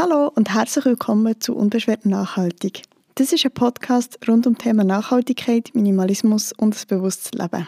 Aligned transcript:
Hallo 0.00 0.30
und 0.32 0.54
herzlich 0.54 0.84
willkommen 0.84 1.40
zu 1.40 1.56
Unbeschwert 1.56 2.06
Nachhaltig. 2.06 2.82
Das 3.16 3.32
ist 3.32 3.44
ein 3.44 3.50
Podcast 3.50 4.16
rund 4.28 4.46
um 4.46 4.56
Thema 4.56 4.84
Nachhaltigkeit, 4.84 5.72
Minimalismus 5.74 6.52
und 6.52 6.76
das 6.76 6.86
bewusstes 6.86 7.32
Leben. 7.32 7.66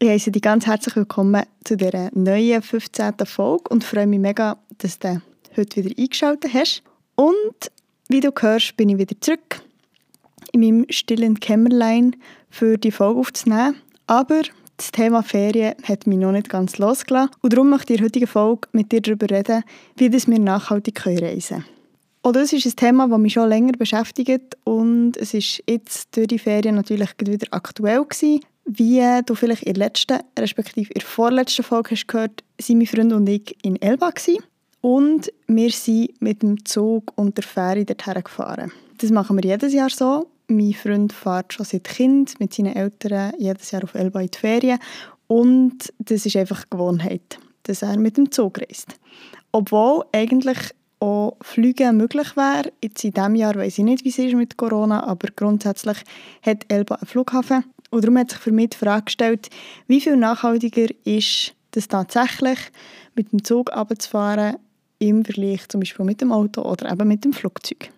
Ich 0.00 0.08
heiße 0.08 0.32
dich 0.32 0.42
ganz 0.42 0.66
herzlich 0.66 0.96
willkommen 0.96 1.44
zu 1.62 1.76
dieser 1.76 2.10
neuen 2.12 2.60
15. 2.60 3.14
Folge 3.24 3.70
und 3.70 3.84
freue 3.84 4.08
mich 4.08 4.18
mega, 4.18 4.58
dass 4.78 4.98
du 4.98 5.22
heute 5.56 5.84
wieder 5.84 5.94
eingeschaltet 5.96 6.52
hast. 6.52 6.82
Und 7.14 7.70
wie 8.08 8.18
du 8.18 8.32
hörst, 8.36 8.76
bin 8.76 8.88
ich 8.88 8.98
wieder 8.98 9.14
zurück 9.20 9.62
in 10.50 10.62
meinem 10.62 10.86
stillen 10.90 11.38
Kämmerlein 11.38 12.16
für 12.50 12.78
die 12.78 12.90
Folge 12.90 13.20
aufzunehmen. 13.20 13.76
Aber 14.08 14.42
das 14.80 14.92
Thema 14.92 15.22
Ferien 15.22 15.74
hat 15.82 16.06
mich 16.06 16.16
noch 16.16 16.32
nicht 16.32 16.48
ganz 16.48 16.78
losgelassen 16.78 17.34
und 17.42 17.52
darum 17.52 17.68
möchte 17.68 17.92
ich 17.92 17.98
in 17.98 18.04
der 18.04 18.06
heutigen 18.06 18.26
Folge 18.26 18.68
mit 18.72 18.90
dir 18.90 19.02
darüber 19.02 19.28
reden, 19.28 19.62
wie 19.96 20.10
wir 20.10 20.38
nachhaltig 20.38 21.04
reisen 21.04 21.58
können. 21.58 21.64
Auch 22.22 22.32
das 22.32 22.52
ist 22.54 22.64
ein 22.64 22.76
Thema, 22.76 23.06
das 23.06 23.18
mich 23.18 23.34
schon 23.34 23.48
länger 23.48 23.72
beschäftigt 23.72 24.56
und 24.64 25.18
es 25.18 25.34
ist 25.34 25.62
jetzt 25.68 26.16
durch 26.16 26.28
die 26.28 26.38
Ferien 26.38 26.76
natürlich 26.76 27.10
wieder 27.18 27.46
aktuell 27.50 28.04
gewesen. 28.04 28.40
Wie 28.64 29.02
du 29.26 29.34
vielleicht 29.34 29.64
in 29.64 29.74
der 29.74 29.88
letzten, 29.88 30.20
respektive 30.38 30.92
in 30.92 31.00
der 31.00 31.08
vorletzten 31.08 31.62
Folge 31.62 31.90
hast 31.90 32.08
gehört, 32.08 32.42
sind 32.58 32.78
meine 32.78 32.86
Freunde 32.86 33.16
und 33.16 33.28
ich 33.28 33.56
in 33.62 33.80
Elba 33.82 34.10
gewesen. 34.10 34.42
und 34.80 35.30
wir 35.46 35.70
sind 35.72 36.22
mit 36.22 36.42
dem 36.42 36.64
Zug 36.64 37.12
und 37.16 37.36
der 37.36 37.44
Fähre 37.44 37.84
dorthin 37.84 38.22
gefahren. 38.22 38.72
Das 38.96 39.10
machen 39.10 39.36
wir 39.36 39.44
jedes 39.44 39.74
Jahr 39.74 39.90
so 39.90 40.29
mein 40.50 40.74
Freund 40.74 41.12
fährt 41.12 41.52
schon 41.52 41.66
seit 41.66 41.84
Kind 41.84 42.38
mit 42.40 42.52
seinen 42.52 42.74
Eltern 42.74 43.32
jedes 43.38 43.70
Jahr 43.70 43.84
auf 43.84 43.94
Elba 43.94 44.20
in 44.20 44.30
die 44.30 44.38
Ferien. 44.38 44.78
Und 45.26 45.92
das 45.98 46.26
ist 46.26 46.36
einfach 46.36 46.68
Gewohnheit, 46.68 47.38
dass 47.62 47.82
er 47.82 47.96
mit 47.98 48.16
dem 48.16 48.30
Zug 48.30 48.58
reist. 48.58 48.96
Obwohl 49.52 50.04
eigentlich 50.12 50.58
auch 51.00 51.36
Flüge 51.40 51.92
möglich 51.92 52.36
wäre. 52.36 52.72
Jetzt 52.82 53.04
in 53.04 53.12
diesem 53.12 53.34
Jahr 53.34 53.54
weiß 53.54 53.78
ich 53.78 53.84
nicht, 53.84 54.04
wie 54.04 54.10
es 54.10 54.18
ist 54.18 54.34
mit 54.34 54.56
Corona, 54.56 55.04
aber 55.04 55.28
grundsätzlich 55.34 55.98
hat 56.42 56.64
Elba 56.68 56.96
einen 56.96 57.06
Flughafen. 57.06 57.64
Und 57.90 58.04
darum 58.04 58.18
hat 58.18 58.30
sich 58.30 58.38
für 58.38 58.52
mich 58.52 58.70
die 58.70 58.76
Frage 58.76 59.06
gestellt, 59.06 59.48
wie 59.88 60.00
viel 60.00 60.16
nachhaltiger 60.16 60.88
ist 61.04 61.54
das 61.72 61.88
tatsächlich, 61.88 62.58
mit 63.14 63.32
dem 63.32 63.42
Zug 63.42 63.72
abzufahren 63.72 64.56
im 64.98 65.24
Vergleich 65.24 65.66
zum 65.68 65.80
Beispiel 65.80 66.04
mit 66.04 66.20
dem 66.20 66.30
Auto 66.30 66.62
oder 66.62 66.90
eben 66.92 67.08
mit 67.08 67.24
dem 67.24 67.32
Flugzeug. 67.32 67.90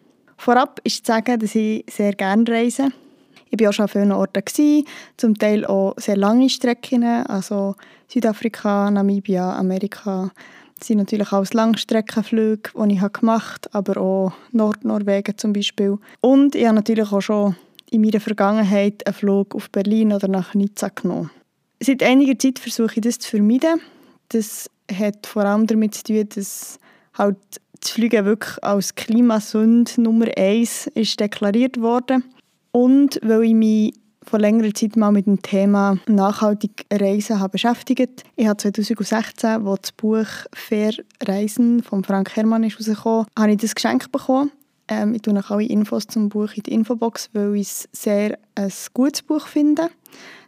Vorab 0.45 0.81
ist 0.83 1.07
zu 1.07 1.13
sagen, 1.13 1.39
dass 1.39 1.55
ich 1.55 1.85
sehr 1.89 2.15
gerne 2.15 2.45
reise. 2.49 2.89
Ich 3.49 3.61
war 3.61 3.69
auch 3.69 3.73
schon 3.73 3.85
an 3.85 3.89
vielen 3.89 4.11
Orten, 4.11 4.85
zum 5.17 5.39
Teil 5.39 5.65
auch 5.65 5.95
sehr 5.99 6.17
lange 6.17 6.51
Strecken, 6.51 7.05
also 7.05 7.77
Südafrika, 8.09 8.91
Namibia, 8.91 9.57
Amerika. 9.57 10.33
Das 10.77 10.89
sind 10.89 10.99
natürlich 10.99 11.31
auch 11.31 11.47
Langstreckenflüge, 11.53 12.71
die 12.75 12.95
ich 12.95 13.13
gemacht 13.13 13.69
habe, 13.73 13.93
aber 13.93 14.01
auch 14.01 14.33
Nordnorwegen 14.51 15.39
zum 15.39 15.53
Beispiel. 15.53 15.97
Und 16.21 16.57
ich 16.57 16.67
habe 16.67 16.75
natürlich 16.75 17.13
auch 17.13 17.21
schon 17.21 17.55
in 17.93 18.01
meiner 18.01 18.19
Vergangenheit 18.19 19.07
einen 19.07 19.15
Flug 19.15 19.55
auf 19.55 19.71
Berlin 19.71 20.13
oder 20.13 20.27
nach 20.27 20.55
Nizza 20.55 20.89
genommen. 20.89 21.31
Seit 21.79 22.03
einiger 22.03 22.37
Zeit 22.37 22.59
versuche 22.59 22.95
ich 22.97 23.03
das 23.03 23.21
zu 23.21 23.31
vermeiden. 23.31 23.81
Das 24.31 24.69
hat 24.93 25.25
vor 25.25 25.45
allem 25.45 25.69
damit 25.69 25.95
zu 25.95 26.03
tun, 26.03 26.29
dass 26.35 26.81
halt 27.17 27.39
das 27.83 27.91
Fliegen 27.91 28.25
wirklich 28.25 28.63
als 28.63 28.95
Klimasünde 28.95 30.01
Nummer 30.01 30.27
eins 30.37 30.87
ist 30.95 31.19
deklariert 31.19 31.81
worden. 31.81 32.25
Und 32.71 33.19
weil 33.23 33.43
ich 33.45 33.55
mich 33.55 33.95
vor 34.25 34.39
längerer 34.39 34.73
Zeit 34.73 34.97
mal 34.97 35.11
mit 35.11 35.27
dem 35.27 35.43
Thema 35.43 35.99
nachhaltig 36.07 36.87
Reisen 36.93 37.41
habe 37.41 37.51
beschäftigt. 37.51 38.25
Ich 38.37 38.47
habe 38.47 38.57
2016, 38.57 39.67
als 39.67 39.81
das 39.83 39.93
Buch 39.93 40.27
«Fair 40.53 40.93
Reisen» 41.25 41.83
von 41.83 42.05
Frank 42.05 42.37
Herrmann 42.37 42.63
ist 42.63 42.79
rausgekommen, 42.79 43.27
habe 43.37 43.51
ich 43.51 43.59
das 43.59 43.75
Geschenk 43.75 44.13
bekommen. 44.13 44.53
Ähm, 44.87 45.15
ich 45.15 45.23
tue 45.23 45.35
noch 45.35 45.51
alle 45.51 45.65
Infos 45.65 46.07
zum 46.07 46.29
Buch 46.29 46.53
in 46.55 46.63
die 46.63 46.73
Infobox, 46.73 47.31
weil 47.33 47.57
ich 47.57 47.63
es 47.63 47.89
sehr 47.93 48.39
ein 48.55 48.73
gutes 48.95 49.23
Buch 49.23 49.47
finde. 49.49 49.91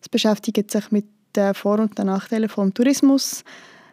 Es 0.01 0.09
beschäftigt 0.09 0.71
sich 0.71 0.93
mit 0.93 1.07
den 1.35 1.55
Vor- 1.55 1.81
und 1.81 1.99
den 1.99 2.07
Nachteilen 2.07 2.49
vom 2.49 2.73
Tourismus, 2.73 3.43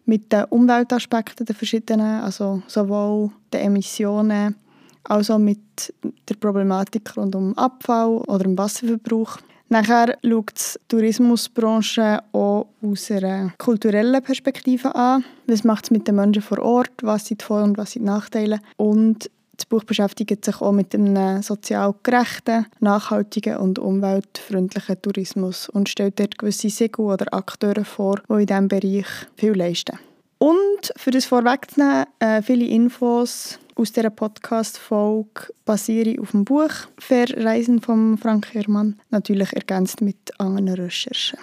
mit 0.06 0.32
den 0.32 0.46
Umweltaspekten 0.46 1.46
der 1.46 1.56
verschiedenen, 1.56 2.22
also 2.22 2.62
sowohl 2.68 3.32
den 3.54 3.62
Emissionen 3.62 4.56
als 5.04 5.30
auch 5.30 5.40
mit 5.40 5.94
der 6.30 6.36
Problematik 6.36 7.16
rund 7.18 7.36
um 7.36 7.58
Abfall 7.58 8.18
oder 8.28 8.44
dem 8.44 8.58
Wasserverbrauch. 8.58 9.38
Nachher 9.70 10.18
schaut 10.22 10.76
die 10.76 10.80
Tourismusbranche 10.90 12.20
auch 12.34 12.68
aus 12.82 13.10
einer 13.10 13.54
kulturellen 13.58 14.22
Perspektive 14.22 14.94
an. 14.94 15.24
Was 15.48 15.64
macht 15.64 15.86
es 15.86 15.92
mit 15.92 16.08
den 16.08 16.16
Menschen 16.16 16.42
vor 16.42 16.60
Ort? 16.60 16.92
Was 17.02 17.26
sind 17.26 17.42
die 17.42 17.46
Vor- 17.46 17.64
und 17.64 17.78
was 17.78 17.94
sind 17.94 18.02
die 18.02 18.08
Nachteile? 18.08 18.60
Und 18.76 19.32
das 19.62 19.68
Buch 19.68 19.84
beschäftigt 19.84 20.44
sich 20.44 20.60
auch 20.60 20.72
mit 20.72 20.96
einem 20.96 21.44
sozial 21.44 21.94
gerechten, 22.02 22.66
nachhaltigen 22.80 23.58
und 23.58 23.78
umweltfreundlichen 23.78 25.00
Tourismus 25.04 25.70
und 25.70 25.88
stellt 25.88 26.20
dort 26.20 26.40
gewisse 26.40 26.72
Segel 26.72 27.06
oder 27.06 27.32
Akteure 27.32 27.86
vor, 27.86 28.20
die 28.28 28.42
in 28.42 28.46
diesem 28.48 28.68
Bereich 28.68 29.06
viel 29.36 29.54
leisten. 29.54 30.00
Und 30.40 30.92
für 30.96 31.12
das 31.12 31.26
vorwegzunehmen, 31.26 32.06
äh, 32.18 32.42
viele 32.42 32.66
Infos 32.66 33.60
aus 33.76 33.92
dieser 33.92 34.10
Podcast-Folge 34.10 35.54
basiere 35.64 36.20
auf 36.20 36.32
dem 36.32 36.44
Buch 36.44 36.72
«Fair 36.98 37.28
Reisen» 37.38 37.82
von 37.82 38.18
Frank 38.18 38.52
Herrmann, 38.56 39.00
natürlich 39.12 39.54
ergänzt 39.54 40.02
mit 40.02 40.40
anderen 40.40 40.70
Recherchen. 40.70 41.38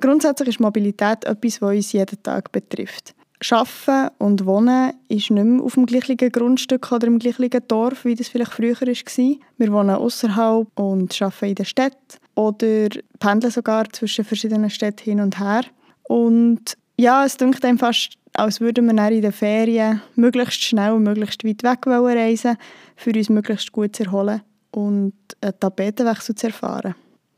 Grundsätzlich 0.00 0.48
ist 0.48 0.60
Mobilität 0.60 1.24
etwas, 1.26 1.62
was 1.62 1.76
uns 1.76 1.92
jeden 1.92 2.20
Tag 2.24 2.50
betrifft. 2.50 3.14
Arbeiten 3.50 4.14
und 4.18 4.46
Wohnen 4.46 4.92
ist 5.08 5.30
nicht 5.30 5.44
mehr 5.44 5.62
auf 5.62 5.74
dem 5.74 5.86
gleichen 5.86 6.16
Grundstück 6.16 6.92
oder 6.92 7.06
im 7.06 7.18
gleichen 7.18 7.50
Dorf, 7.66 8.04
wie 8.04 8.14
das 8.14 8.28
vielleicht 8.28 8.52
früher 8.52 8.80
war. 8.80 9.36
Wir 9.58 9.72
wohnen 9.72 9.90
außerhalb 9.90 10.68
und 10.78 11.22
arbeiten 11.22 11.46
in 11.46 11.54
der 11.56 11.64
Stadt 11.64 11.96
oder 12.34 12.88
pendeln 13.18 13.52
sogar 13.52 13.90
zwischen 13.92 14.24
verschiedenen 14.24 14.70
Städten 14.70 15.04
hin 15.04 15.20
und 15.20 15.38
her. 15.38 15.64
Und 16.04 16.74
ja, 16.96 17.24
es 17.24 17.36
dünkt 17.36 17.64
einem 17.64 17.78
fast, 17.78 18.14
als 18.34 18.60
würden 18.60 18.86
wir 18.86 19.08
in 19.10 19.22
den 19.22 19.32
Ferien 19.32 20.02
möglichst 20.14 20.62
schnell 20.62 20.92
und 20.92 21.02
möglichst 21.02 21.44
weit 21.44 21.62
weg 21.62 21.86
reisen 21.86 22.56
für 22.96 23.10
uns 23.10 23.28
möglichst 23.28 23.72
gut 23.72 23.96
zu 23.96 24.04
erholen 24.04 24.42
und 24.70 25.14
einen 25.40 25.58
Tapetenwechsel 25.58 26.34
zu 26.34 26.46
erfahren. 26.46 26.94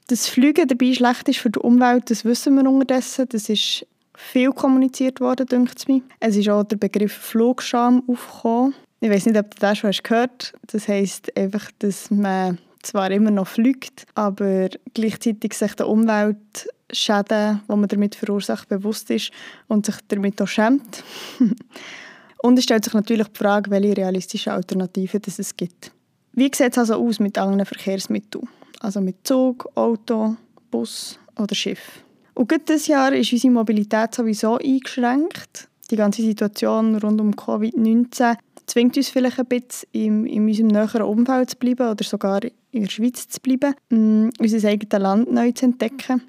Dass 0.08 0.28
Fliegen 0.28 0.68
dabei 0.68 0.92
schlecht 0.92 1.28
ist 1.28 1.38
für 1.38 1.50
die 1.50 1.60
Umwelt, 1.60 2.10
das 2.10 2.24
wissen 2.24 2.56
wir 2.56 2.70
unterdessen. 2.70 3.26
Das 3.30 3.48
ist 3.48 3.86
viel 4.16 4.52
kommuniziert 4.52 5.20
worden, 5.20 5.46
denkt 5.46 5.78
es 5.78 5.88
mir. 5.88 6.02
Es 6.20 6.36
ist 6.36 6.48
auch 6.48 6.64
der 6.64 6.76
Begriff 6.76 7.12
Flugscham 7.12 8.02
aufgekommen. 8.06 8.74
Ich 9.00 9.10
weiß 9.10 9.26
nicht, 9.26 9.38
ob 9.38 9.54
du 9.54 9.60
das 9.60 9.78
schon 9.78 9.88
hast 9.88 10.04
gehört 10.04 10.54
Das 10.68 10.88
heisst 10.88 11.36
einfach, 11.36 11.70
dass 11.78 12.10
man 12.10 12.58
zwar 12.82 13.10
immer 13.10 13.30
noch 13.30 13.48
fliegt, 13.48 14.06
aber 14.14 14.68
gleichzeitig 14.94 15.54
sich 15.54 15.74
der 15.74 15.88
Umweltschäden, 15.88 17.60
die 17.68 17.76
man 17.76 17.88
damit 17.88 18.14
verursacht, 18.14 18.68
bewusst 18.68 19.10
ist 19.10 19.30
und 19.68 19.86
sich 19.86 19.96
damit 20.08 20.40
auch 20.40 20.48
schämt. 20.48 21.02
und 22.42 22.58
es 22.58 22.64
stellt 22.64 22.84
sich 22.84 22.94
natürlich 22.94 23.28
die 23.28 23.38
Frage, 23.38 23.70
welche 23.70 23.96
realistischen 23.96 24.52
Alternativen 24.52 25.20
es 25.26 25.56
gibt. 25.56 25.92
Wie 26.32 26.50
sieht 26.54 26.72
es 26.72 26.78
also 26.78 26.94
aus 26.94 27.20
mit 27.20 27.38
anderen 27.38 27.66
Verkehrsmitteln? 27.66 28.48
Also 28.80 29.00
mit 29.00 29.26
Zug, 29.26 29.70
Auto, 29.74 30.36
Bus 30.70 31.18
oder 31.38 31.54
Schiff? 31.54 32.03
Und 32.34 32.48
gerade 32.48 32.64
dieses 32.64 32.88
Jahr 32.88 33.12
ist 33.12 33.32
unsere 33.32 33.52
Mobilität 33.52 34.14
sowieso 34.14 34.58
eingeschränkt. 34.58 35.68
Die 35.90 35.96
ganze 35.96 36.22
Situation 36.22 36.96
rund 36.96 37.20
um 37.20 37.32
Covid-19 37.32 38.36
zwingt 38.66 38.96
uns 38.96 39.08
vielleicht 39.08 39.38
ein 39.38 39.46
bisschen, 39.46 39.88
in, 39.92 40.26
in 40.26 40.46
unserem 40.48 40.68
näheren 40.68 41.02
Umfeld 41.02 41.50
zu 41.50 41.56
bleiben 41.56 41.88
oder 41.88 42.04
sogar 42.04 42.40
in 42.42 42.82
der 42.82 42.90
Schweiz 42.90 43.28
zu 43.28 43.40
bleiben, 43.40 43.74
um 43.90 44.30
unser 44.38 44.68
eigenes 44.68 45.00
Land 45.00 45.32
neu 45.32 45.52
zu 45.52 45.66
entdecken. 45.66 46.22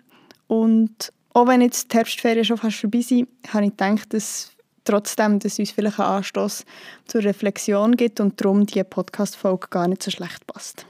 Und 0.47 1.11
auch 1.33 1.47
wenn 1.47 1.61
jetzt 1.61 1.91
die 1.91 1.97
Herbstferien 1.97 2.45
schon 2.45 2.57
fast 2.57 2.77
vorbei 2.77 3.01
sind, 3.01 3.27
habe 3.47 3.65
ich 3.65 3.71
gedacht, 3.71 4.13
dass 4.13 4.51
trotzdem 4.83 5.39
dass 5.39 5.59
uns 5.59 5.71
vielleicht 5.71 5.99
ein 5.99 6.05
Anstoß 6.05 6.63
zur 7.07 7.23
Reflexion 7.23 7.95
gibt 7.95 8.19
und 8.19 8.39
darum 8.39 8.65
die 8.65 8.83
Podcast-Folge 8.83 9.67
gar 9.69 9.87
nicht 9.87 10.03
so 10.03 10.11
schlecht 10.11 10.45
passt. 10.45 10.85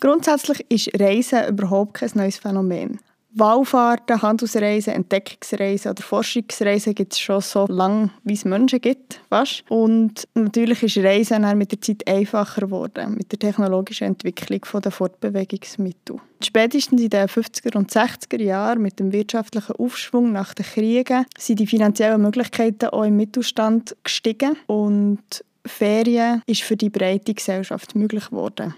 Grundsätzlich 0.00 0.64
ist 0.68 0.90
Reisen 0.98 1.46
überhaupt 1.48 1.94
kein 1.94 2.10
neues 2.14 2.38
Phänomen. 2.38 2.98
Wallfahrten, 3.32 4.22
Handelsreisen, 4.22 4.92
Entdeckungsreisen 4.92 5.92
oder 5.92 6.02
Forschungsreisen 6.02 6.94
gibt 6.94 7.12
es 7.12 7.20
schon 7.20 7.40
so 7.40 7.66
lange, 7.66 8.10
wie 8.24 8.34
es 8.34 8.44
Menschen 8.44 8.80
gibt. 8.80 9.20
Fast. 9.28 9.62
Und 9.68 10.26
natürlich 10.34 10.82
ist 10.82 10.98
Reisen 10.98 11.42
dann 11.42 11.58
mit 11.58 11.70
der 11.70 11.80
Zeit 11.80 12.06
einfacher 12.08 12.62
geworden, 12.62 13.14
mit 13.14 13.30
der 13.30 13.38
technologischen 13.38 14.08
Entwicklung 14.08 14.60
der 14.82 14.90
Fortbewegungsmittel. 14.90 16.16
Spätestens 16.42 17.00
in 17.00 17.10
den 17.10 17.28
50er 17.28 17.76
und 17.76 17.92
60er 17.92 18.42
Jahren 18.42 18.82
mit 18.82 18.98
dem 18.98 19.12
wirtschaftlichen 19.12 19.76
Aufschwung 19.76 20.32
nach 20.32 20.54
den 20.54 20.66
Kriegen 20.66 21.26
sind 21.38 21.60
die 21.60 21.66
finanziellen 21.66 22.20
Möglichkeiten 22.20 22.86
auch 22.86 23.04
im 23.04 23.16
Mittelstand 23.16 23.96
gestiegen 24.02 24.56
und 24.66 25.44
Ferien 25.64 26.42
ist 26.46 26.62
für 26.62 26.76
die 26.76 26.90
breite 26.90 27.34
Gesellschaft 27.34 27.94
möglich 27.94 28.30
geworden. 28.30 28.74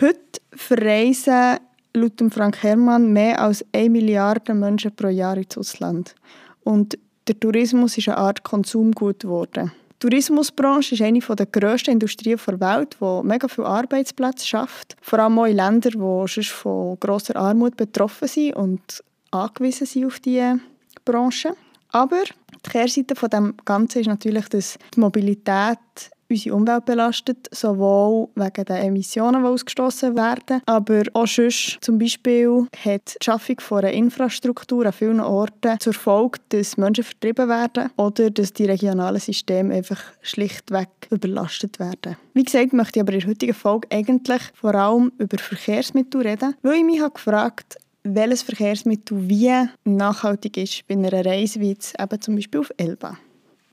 Heute 0.00 0.40
verreisen 0.52 1.58
laut 1.96 2.22
Frank 2.32 2.62
Herrmann 2.62 3.12
mehr 3.12 3.40
als 3.40 3.64
1 3.72 3.90
Milliarde 3.90 4.54
Menschen 4.54 4.94
pro 4.94 5.08
Jahr 5.08 5.36
ins 5.36 5.56
Ausland. 5.56 6.14
Und 6.62 6.98
der 7.26 7.38
Tourismus 7.40 7.98
ist 7.98 8.08
eine 8.08 8.18
Art 8.18 8.42
Konsumgut 8.42 9.20
geworden. 9.20 9.72
Die 9.94 10.10
Tourismusbranche 10.10 10.94
ist 10.94 11.00
eine 11.00 11.18
der 11.20 11.46
grössten 11.46 11.92
Industrien 11.92 12.38
der 12.46 12.60
Welt, 12.60 12.96
die 13.00 13.26
mega 13.26 13.48
viele 13.48 13.66
Arbeitsplätze 13.66 14.46
schafft. 14.46 14.96
Vor 15.00 15.18
allem 15.18 15.38
auch 15.38 15.46
in 15.46 15.56
Ländern, 15.56 15.92
die 15.92 15.98
sonst 16.28 16.50
von 16.50 17.00
grosser 17.00 17.34
Armut 17.36 17.76
betroffen 17.76 18.28
sind 18.28 18.54
und 18.56 19.02
angewiesen 19.30 19.86
sind 19.86 20.06
auf 20.06 20.20
diese 20.20 20.60
Branche. 21.04 21.54
Aber 21.92 22.22
die 22.24 22.70
Kehrseite 22.70 23.14
von 23.14 23.30
dem 23.30 23.54
Ganzen 23.64 24.00
ist 24.00 24.06
natürlich, 24.06 24.48
dass 24.48 24.78
die 24.94 25.00
Mobilität 25.00 25.78
unsere 26.28 26.54
Umwelt 26.54 26.84
belastet, 26.84 27.48
sowohl 27.52 28.28
wegen 28.34 28.64
den 28.64 28.76
Emissionen, 28.76 29.42
die 29.42 29.48
ausgestoßen 29.48 30.16
werden, 30.16 30.62
aber 30.66 31.02
auch 31.12 31.26
sonst. 31.26 31.78
Zum 31.80 31.98
Beispiel 31.98 32.66
hat 32.84 33.16
die 33.20 33.24
Schaffung 33.24 33.60
von 33.60 33.78
einer 33.78 33.92
Infrastruktur 33.92 34.86
an 34.86 34.92
vielen 34.92 35.20
Orten 35.20 35.78
zur 35.80 35.94
Folge, 35.94 36.38
dass 36.48 36.76
Menschen 36.76 37.04
vertrieben 37.04 37.48
werden 37.48 37.90
oder 37.96 38.30
dass 38.30 38.52
die 38.52 38.64
regionalen 38.64 39.20
Systeme 39.20 39.74
einfach 39.74 40.02
schlichtweg 40.22 40.88
überlastet 41.10 41.78
werden. 41.78 42.16
Wie 42.34 42.44
gesagt, 42.44 42.72
möchte 42.72 42.98
ich 42.98 43.02
aber 43.02 43.12
in 43.12 43.20
der 43.20 43.28
heutigen 43.28 43.54
Folge 43.54 43.88
eigentlich 43.90 44.42
vor 44.54 44.74
allem 44.74 45.12
über 45.18 45.38
Verkehrsmittel 45.38 46.22
reden, 46.22 46.54
weil 46.62 46.76
ich 46.76 46.84
mich 46.84 47.14
gefragt 47.14 47.76
habe, 47.76 47.86
welches 48.14 48.42
Verkehrsmittel 48.42 49.28
wie 49.28 49.52
nachhaltig 49.84 50.56
ist 50.56 50.86
bei 50.86 50.94
einer 50.94 51.24
Reise 51.24 51.60
wie 51.60 51.70
jetzt 51.70 51.98
eben 52.00 52.20
zum 52.20 52.36
Beispiel 52.36 52.60
auf 52.60 52.70
Elba. 52.76 53.18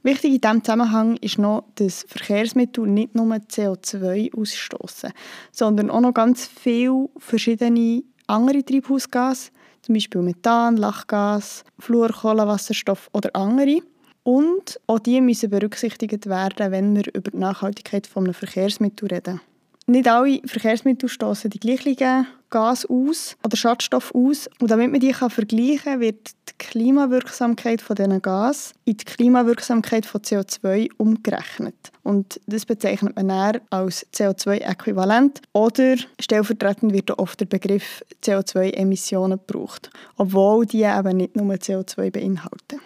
Wichtig 0.04 0.34
in 0.34 0.42
diesem 0.42 0.64
Zusammenhang 0.66 1.16
ist 1.22 1.38
noch, 1.40 1.64
dass 1.76 2.06
Verkehrsmittel 2.10 2.86
nicht 2.86 3.16
nur 3.16 3.26
CO2 3.34 4.38
ausstoßen, 4.38 5.14
sondern 5.54 5.90
auch 5.90 6.02
noch 6.02 6.14
ganz 6.14 6.46
viele 6.46 7.10
verschiedene 7.18 8.04
andere 8.28 8.66
Treibhausgase, 8.66 9.52
zum 9.82 9.96
Beispiel 9.96 10.22
Methan, 10.22 10.76
Lachgas, 10.76 11.64
Fluor, 11.80 12.10
Kohlenwasserstoff 12.10 13.10
oder 13.14 13.34
andere. 13.34 13.80
Und 14.24 14.78
auch 14.88 15.00
die 15.00 15.22
müssen 15.22 15.50
berücksichtigt 15.50 16.28
werden, 16.28 16.72
wenn 16.72 16.96
wir 16.98 17.04
über 17.14 17.32
die 17.32 17.38
Nachhaltigkeit 17.38 18.10
eines 18.14 18.38
Verkehrsmittels 18.38 19.10
reden. 19.10 19.40
Nicht 19.86 20.08
alle 20.08 20.40
Verkehrsmittel 20.46 21.10
stoßen 21.10 21.50
die 21.50 21.60
gleichen 21.60 22.26
Gas 22.50 22.86
aus 22.86 23.36
oder 23.44 23.58
Schadstoff 23.58 24.14
aus. 24.16 24.48
Und 24.60 24.72
damit 24.72 24.92
man 24.92 25.00
die 25.02 25.14
vergleichen 25.14 25.84
kann, 25.84 26.00
wird 26.00 26.30
die 26.48 26.54
Klimawirksamkeit 26.58 27.82
von 27.82 27.96
diesen 27.96 28.22
Gas 28.22 28.74
in 28.86 28.96
die 28.96 29.04
Klimawirksamkeit 29.04 30.06
von 30.06 30.22
CO2 30.22 30.90
umgerechnet. 30.98 31.76
Und 32.04 32.40
das 32.46 32.66
bezeichnet 32.66 33.16
man 33.16 33.28
dann 33.28 33.62
als 33.72 34.06
CO2-Äquivalent 34.14 35.42
oder 35.52 35.96
stellvertretend 36.20 36.94
wird 36.94 37.12
oft 37.18 37.42
der 37.42 37.48
Begriff 37.48 38.04
CO2-Emissionen 38.24 39.40
gebraucht, 39.46 39.90
obwohl 40.16 40.66
die 40.66 40.84
eben 40.84 41.18
nicht 41.18 41.36
nur 41.36 41.56
CO2 41.56 42.12
beinhalten. 42.12 42.80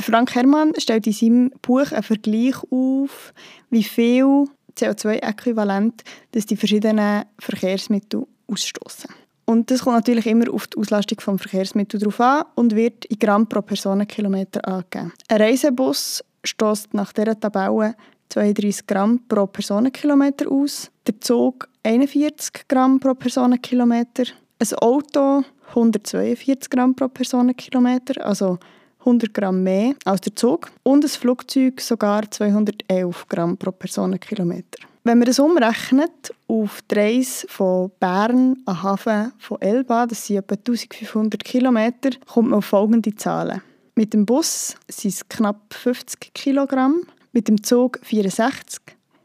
Frank 0.00 0.34
Herrmann 0.34 0.72
stellt 0.78 1.06
in 1.06 1.12
seinem 1.12 1.50
Buch 1.60 1.92
einen 1.92 2.02
Vergleich 2.02 2.56
auf, 2.70 3.32
wie 3.70 3.84
viel 3.84 4.46
CO2-Äquivalent 4.78 6.02
dass 6.32 6.46
die 6.46 6.56
verschiedenen 6.56 7.24
Verkehrsmittel 7.38 8.26
ausstoßen. 8.46 9.10
Und 9.46 9.70
das 9.70 9.82
kommt 9.82 9.96
natürlich 9.96 10.26
immer 10.26 10.52
auf 10.52 10.66
die 10.68 10.78
Auslastung 10.78 11.18
des 11.18 11.42
Verkehrsmittels 11.42 12.02
drauf 12.02 12.20
an 12.20 12.44
und 12.54 12.74
wird 12.74 13.04
in 13.06 13.18
Gramm 13.18 13.46
pro 13.46 13.60
Personenkilometer 13.60 14.66
angegeben. 14.66 15.12
Ein 15.28 15.40
Reisebus 15.40 16.24
stößt 16.44 16.94
nach 16.94 17.12
dieser 17.12 17.38
Tabelle 17.38 17.94
32 18.30 18.86
Gramm 18.86 19.20
pro 19.28 19.46
Personenkilometer 19.46 20.50
aus, 20.50 20.90
der 21.06 21.20
Zug 21.20 21.68
41 21.82 22.66
Gramm 22.68 22.98
pro 22.98 23.14
Personenkilometer, 23.14 24.24
ein 24.58 24.78
Auto 24.78 25.44
142 25.68 26.70
Gramm 26.70 26.94
pro 26.94 27.08
Personenkilometer, 27.08 28.24
also 28.24 28.58
100 29.04 29.34
Gramm 29.34 29.62
mehr 29.62 29.94
als 30.04 30.22
der 30.22 30.34
Zug 30.34 30.70
und 30.82 31.04
ein 31.04 31.08
Flugzeug 31.08 31.80
sogar 31.80 32.30
211 32.30 33.28
Gramm 33.28 33.56
pro 33.56 33.70
Personenkilometer. 33.70 34.78
Wenn 35.06 35.18
man 35.18 35.26
das 35.26 35.38
umrechnet 35.38 36.34
auf 36.48 36.80
die 36.90 36.94
Reise 36.94 37.46
von 37.48 37.90
Bern 38.00 38.56
an 38.64 38.82
Hafen 38.82 39.32
von 39.38 39.60
Elba, 39.60 40.06
das 40.06 40.26
sind 40.26 40.38
etwa 40.38 40.54
1500 40.54 41.44
Kilometer, 41.44 42.10
kommt 42.26 42.48
man 42.48 42.58
auf 42.58 42.64
folgende 42.64 43.14
Zahlen. 43.14 43.60
Mit 43.94 44.14
dem 44.14 44.24
Bus 44.24 44.76
sind 44.88 45.12
es 45.12 45.28
knapp 45.28 45.74
50 45.74 46.32
Kilogramm, 46.32 47.02
mit 47.32 47.48
dem 47.48 47.62
Zug 47.62 48.00
64, 48.02 48.80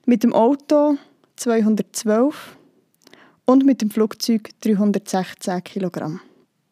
mit 0.06 0.24
dem 0.24 0.34
Auto 0.34 0.98
212 1.38 2.58
und 3.46 3.66
mit 3.66 3.82
dem 3.82 3.90
Flugzeug 3.90 4.50
316 4.60 5.64
Kilogramm. 5.64 6.20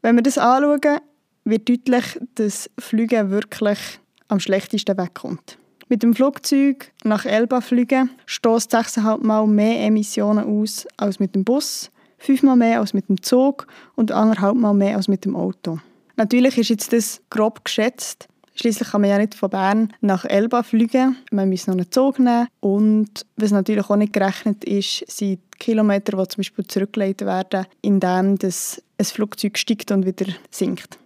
Wenn 0.01 0.15
wir 0.15 0.24
das 0.24 0.38
anschauen, 0.38 1.00
wird 1.49 1.69
deutlich, 1.69 2.19
dass 2.35 2.69
Fliegen 2.77 3.31
wirklich 3.31 3.79
am 4.27 4.39
schlechtesten 4.39 4.97
wegkommt. 4.97 5.57
Mit 5.89 6.03
dem 6.03 6.13
Flugzeug 6.13 6.91
nach 7.05 7.25
Elba 7.25 7.61
fliegen 7.61 8.09
stößt 8.25 8.75
6,5 8.75 9.23
Mal 9.23 9.47
mehr 9.47 9.85
Emissionen 9.85 10.44
aus 10.44 10.85
als 10.97 11.19
mit 11.19 11.33
dem 11.33 11.45
Bus, 11.45 11.89
fünfmal 12.17 12.57
mehr 12.57 12.81
als 12.81 12.94
mit 12.94 13.07
dem 13.07 13.21
Zug 13.21 13.67
und 13.95 14.11
anderthalb 14.11 14.55
Mal 14.55 14.73
mehr 14.73 14.97
als 14.97 15.07
mit 15.07 15.23
dem 15.23 15.35
Auto. 15.35 15.79
Natürlich 16.17 16.57
ist 16.57 16.69
jetzt 16.69 16.91
das 16.91 17.21
grob 17.29 17.63
geschätzt. 17.63 18.27
Schließlich 18.55 18.89
kann 18.89 19.01
man 19.01 19.11
ja 19.11 19.17
nicht 19.19 19.35
von 19.35 19.51
Bern 19.51 19.94
nach 20.01 20.25
Elba 20.25 20.63
fliegen. 20.63 21.15
Man 21.31 21.49
muss 21.49 21.67
noch 21.67 21.75
einen 21.75 21.91
Zug 21.91 22.17
nehmen. 22.19 22.47
Und 22.59 23.25
was 23.38 23.51
natürlich 23.51 23.88
auch 23.88 23.95
nicht 23.95 24.13
gerechnet 24.13 24.65
ist, 24.65 25.05
sind 25.09 25.39
die 25.53 25.57
Kilometer, 25.59 26.17
die 26.17 26.27
zum 26.27 26.39
Beispiel 26.39 26.65
zurückgelegt 26.65 27.21
werden, 27.21 27.67
indem 27.81 28.38
das 28.38 28.81
ein 28.97 29.05
Flugzeug 29.05 29.59
steigt 29.59 29.91
und 29.91 30.07
wieder 30.07 30.25
sinkt. 30.49 30.97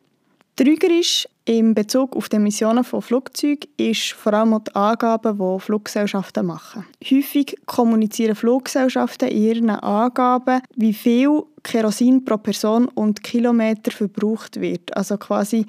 Trügerisch 0.61 1.27
im 1.45 1.73
Bezug 1.73 2.15
auf 2.15 2.29
die 2.29 2.35
Emissionen 2.35 2.83
von 2.83 3.01
Flugzeugen 3.01 3.67
ist 3.77 4.11
vor 4.11 4.35
allem 4.35 4.63
die 4.63 4.75
Angaben, 4.75 5.35
die 5.35 5.59
Fluggesellschaften 5.59 6.45
machen. 6.45 6.85
Häufig 7.03 7.57
kommunizieren 7.65 8.35
Fluggesellschaften 8.35 9.29
in 9.29 9.43
ihren 9.43 9.69
Angaben, 9.71 10.61
wie 10.75 10.93
viel 10.93 11.41
Kerosin 11.63 12.23
pro 12.23 12.37
Person 12.37 12.89
und 12.89 13.23
Kilometer 13.23 13.89
verbraucht 13.89 14.61
wird. 14.61 14.95
Also 14.95 15.17
quasi 15.17 15.65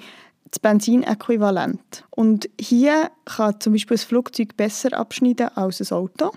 das 0.51 0.59
Benzinäquivalent. 0.59 2.03
Und 2.11 2.47
hier 2.61 3.09
kann 3.25 3.59
zum 3.59 3.73
Beispiel 3.73 3.97
ein 3.97 4.07
Flugzeug 4.07 4.55
besser 4.55 4.93
abschneiden 4.93 5.49
als 5.55 5.81
ein 5.81 5.97
Auto 5.97 6.29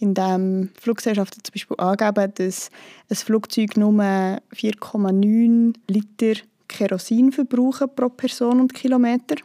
indem 0.00 0.70
Fluggesellschaften 0.80 1.44
zum 1.44 1.52
Beispiel 1.52 1.76
angeben, 1.78 2.32
dass 2.36 2.70
ein 3.10 3.16
Flugzeug 3.16 3.76
nur 3.76 3.92
4,9 3.92 5.74
Liter 5.88 6.40
Kerosin 6.70 7.32
verbrauchen 7.32 7.88
pro 7.94 8.08
Person 8.08 8.60
und 8.60 8.72
Kilometer. 8.72 9.36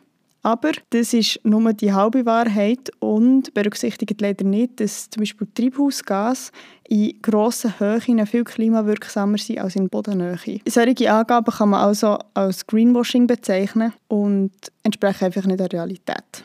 Aber 0.43 0.73
das 0.91 1.11
ist 1.13 1.39
nur 1.43 1.73
die 1.73 1.91
halbe 1.91 2.23
Wahrheit 2.27 2.91
und 2.99 3.51
berücksichtigt 3.55 4.21
leider 4.21 4.45
nicht, 4.45 4.79
dass 4.79 5.09
zum 5.09 5.21
Beispiel 5.21 5.47
Treibhausgas 5.55 6.51
in 6.87 7.19
grossen 7.23 7.79
Höhen 7.79 8.23
viel 8.27 8.43
klimawirksamer 8.43 9.39
sind 9.39 9.59
als 9.59 9.75
in 9.75 9.89
Bodennähe. 9.89 10.59
Solche 10.67 11.11
Angaben 11.11 11.51
kann 11.51 11.69
man 11.69 11.81
also 11.81 12.19
als 12.35 12.67
Greenwashing 12.67 13.25
bezeichnen 13.25 13.93
und 14.07 14.51
entsprechen 14.83 15.25
einfach 15.25 15.45
nicht 15.45 15.59
der 15.59 15.71
Realität. 15.73 16.43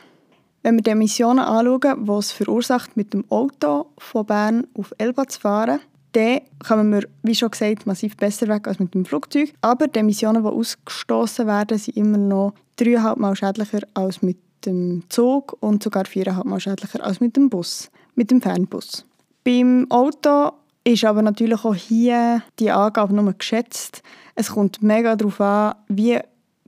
Wenn 0.63 0.77
wir 0.77 0.81
die 0.81 0.91
Emissionen 0.91 1.39
anschauen, 1.39 2.05
die 2.05 2.11
es 2.11 2.31
verursacht, 2.31 2.97
mit 2.97 3.13
dem 3.13 3.23
Auto 3.29 3.85
von 3.99 4.25
Bern 4.25 4.65
auf 4.73 4.93
Elba 4.97 5.27
zu 5.27 5.39
fahren, 5.39 5.79
dann 6.13 6.41
kommen 6.65 6.91
wir, 6.91 7.07
wie 7.23 7.35
schon 7.35 7.51
gesagt, 7.51 7.85
massiv 7.85 8.17
besser 8.17 8.47
weg 8.47 8.67
als 8.67 8.79
mit 8.79 8.93
dem 8.93 9.05
Flugzeug. 9.05 9.53
Aber 9.61 9.87
die 9.87 9.99
Emissionen, 9.99 10.43
die 10.43 10.49
ausgestoßen 10.49 11.47
werden, 11.47 11.77
sind 11.77 11.97
immer 11.97 12.17
noch 12.17 12.53
dreieinhalb 12.75 13.17
Mal 13.17 13.35
schädlicher 13.35 13.81
als 13.93 14.21
mit 14.21 14.37
dem 14.65 15.03
Zug 15.09 15.57
und 15.59 15.83
sogar 15.83 16.05
viereinhalb 16.05 16.45
Mal 16.45 16.59
schädlicher 16.59 17.03
als 17.03 17.19
mit 17.19 17.35
dem 17.35 17.49
Bus, 17.49 17.89
mit 18.15 18.31
dem 18.31 18.41
Fernbus. 18.41 19.05
Beim 19.43 19.87
Auto 19.89 20.51
ist 20.83 21.03
aber 21.05 21.21
natürlich 21.21 21.63
auch 21.63 21.75
hier 21.75 22.43
die 22.59 22.71
Angabe 22.71 23.13
nur 23.13 23.33
geschätzt. 23.33 24.03
Es 24.35 24.51
kommt 24.51 24.81
mega 24.81 25.15
darauf 25.15 25.39
an, 25.41 25.75
wie 25.87 26.19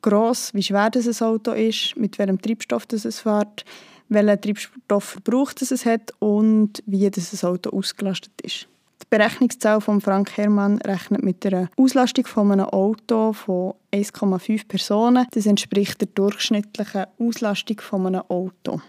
gross, 0.02 0.54
wie 0.54 0.64
schwer 0.64 0.90
das 0.90 1.22
Auto 1.22 1.52
ist, 1.52 1.96
mit 1.98 2.20
welchem 2.20 2.42
Treibstoff 2.42 2.86
das 2.86 3.06
es 3.06 3.22
fährt, 3.22 3.66
welchen 4.10 4.42
Treibstoffverbrauch 4.42 5.54
das 5.54 5.72
es 5.72 5.86
hat 5.86 6.14
und 6.20 6.84
wie 6.86 7.10
das 7.10 7.44
Auto 7.44 7.72
ausgelastet 7.72 8.34
ist. 8.42 8.68
Die 9.04 9.18
Berechnungszahl 9.18 9.82
von 9.82 10.02
Frank 10.02 10.38
Herrmann 10.38 10.80
rechnet 10.80 11.24
mit 11.24 11.46
einer 11.46 11.70
Auslastung 11.78 12.26
von 12.26 12.52
einem 12.52 12.66
Auto 12.66 13.34
von 13.34 13.74
1,5 13.94 14.68
Personen. 14.68 15.28
Das 15.32 15.46
entspricht 15.46 16.02
der 16.02 16.08
durchschnittlichen 16.08 17.06
Auslastung 17.20 17.82
von 17.82 18.08
einem 18.08 18.22
Auto. 18.30 18.82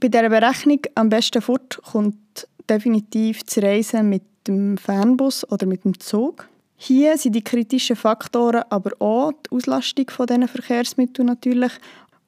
Bei 0.00 0.08
dieser 0.08 0.28
Berechnung 0.28 0.80
am 0.94 1.08
besten 1.10 1.42
fort 1.42 1.80
kommt 1.90 2.48
definitiv 2.68 3.42
das 3.44 3.58
Reisen 3.58 4.08
mit 4.08 4.22
dem 4.48 4.76
Fernbus 4.76 5.48
oder 5.50 5.66
mit 5.66 5.84
dem 5.84 5.98
Zug. 6.00 6.48
Hier 6.76 7.16
sind 7.16 7.34
die 7.34 7.44
kritischen 7.44 7.96
Faktoren 7.96 8.64
aber 8.70 8.90
auch 9.00 9.32
die 9.32 9.56
Auslastung 9.56 10.10
von 10.10 10.26
diesen 10.26 10.48
Verkehrsmitteln 10.48 11.26
natürlich 11.26 11.72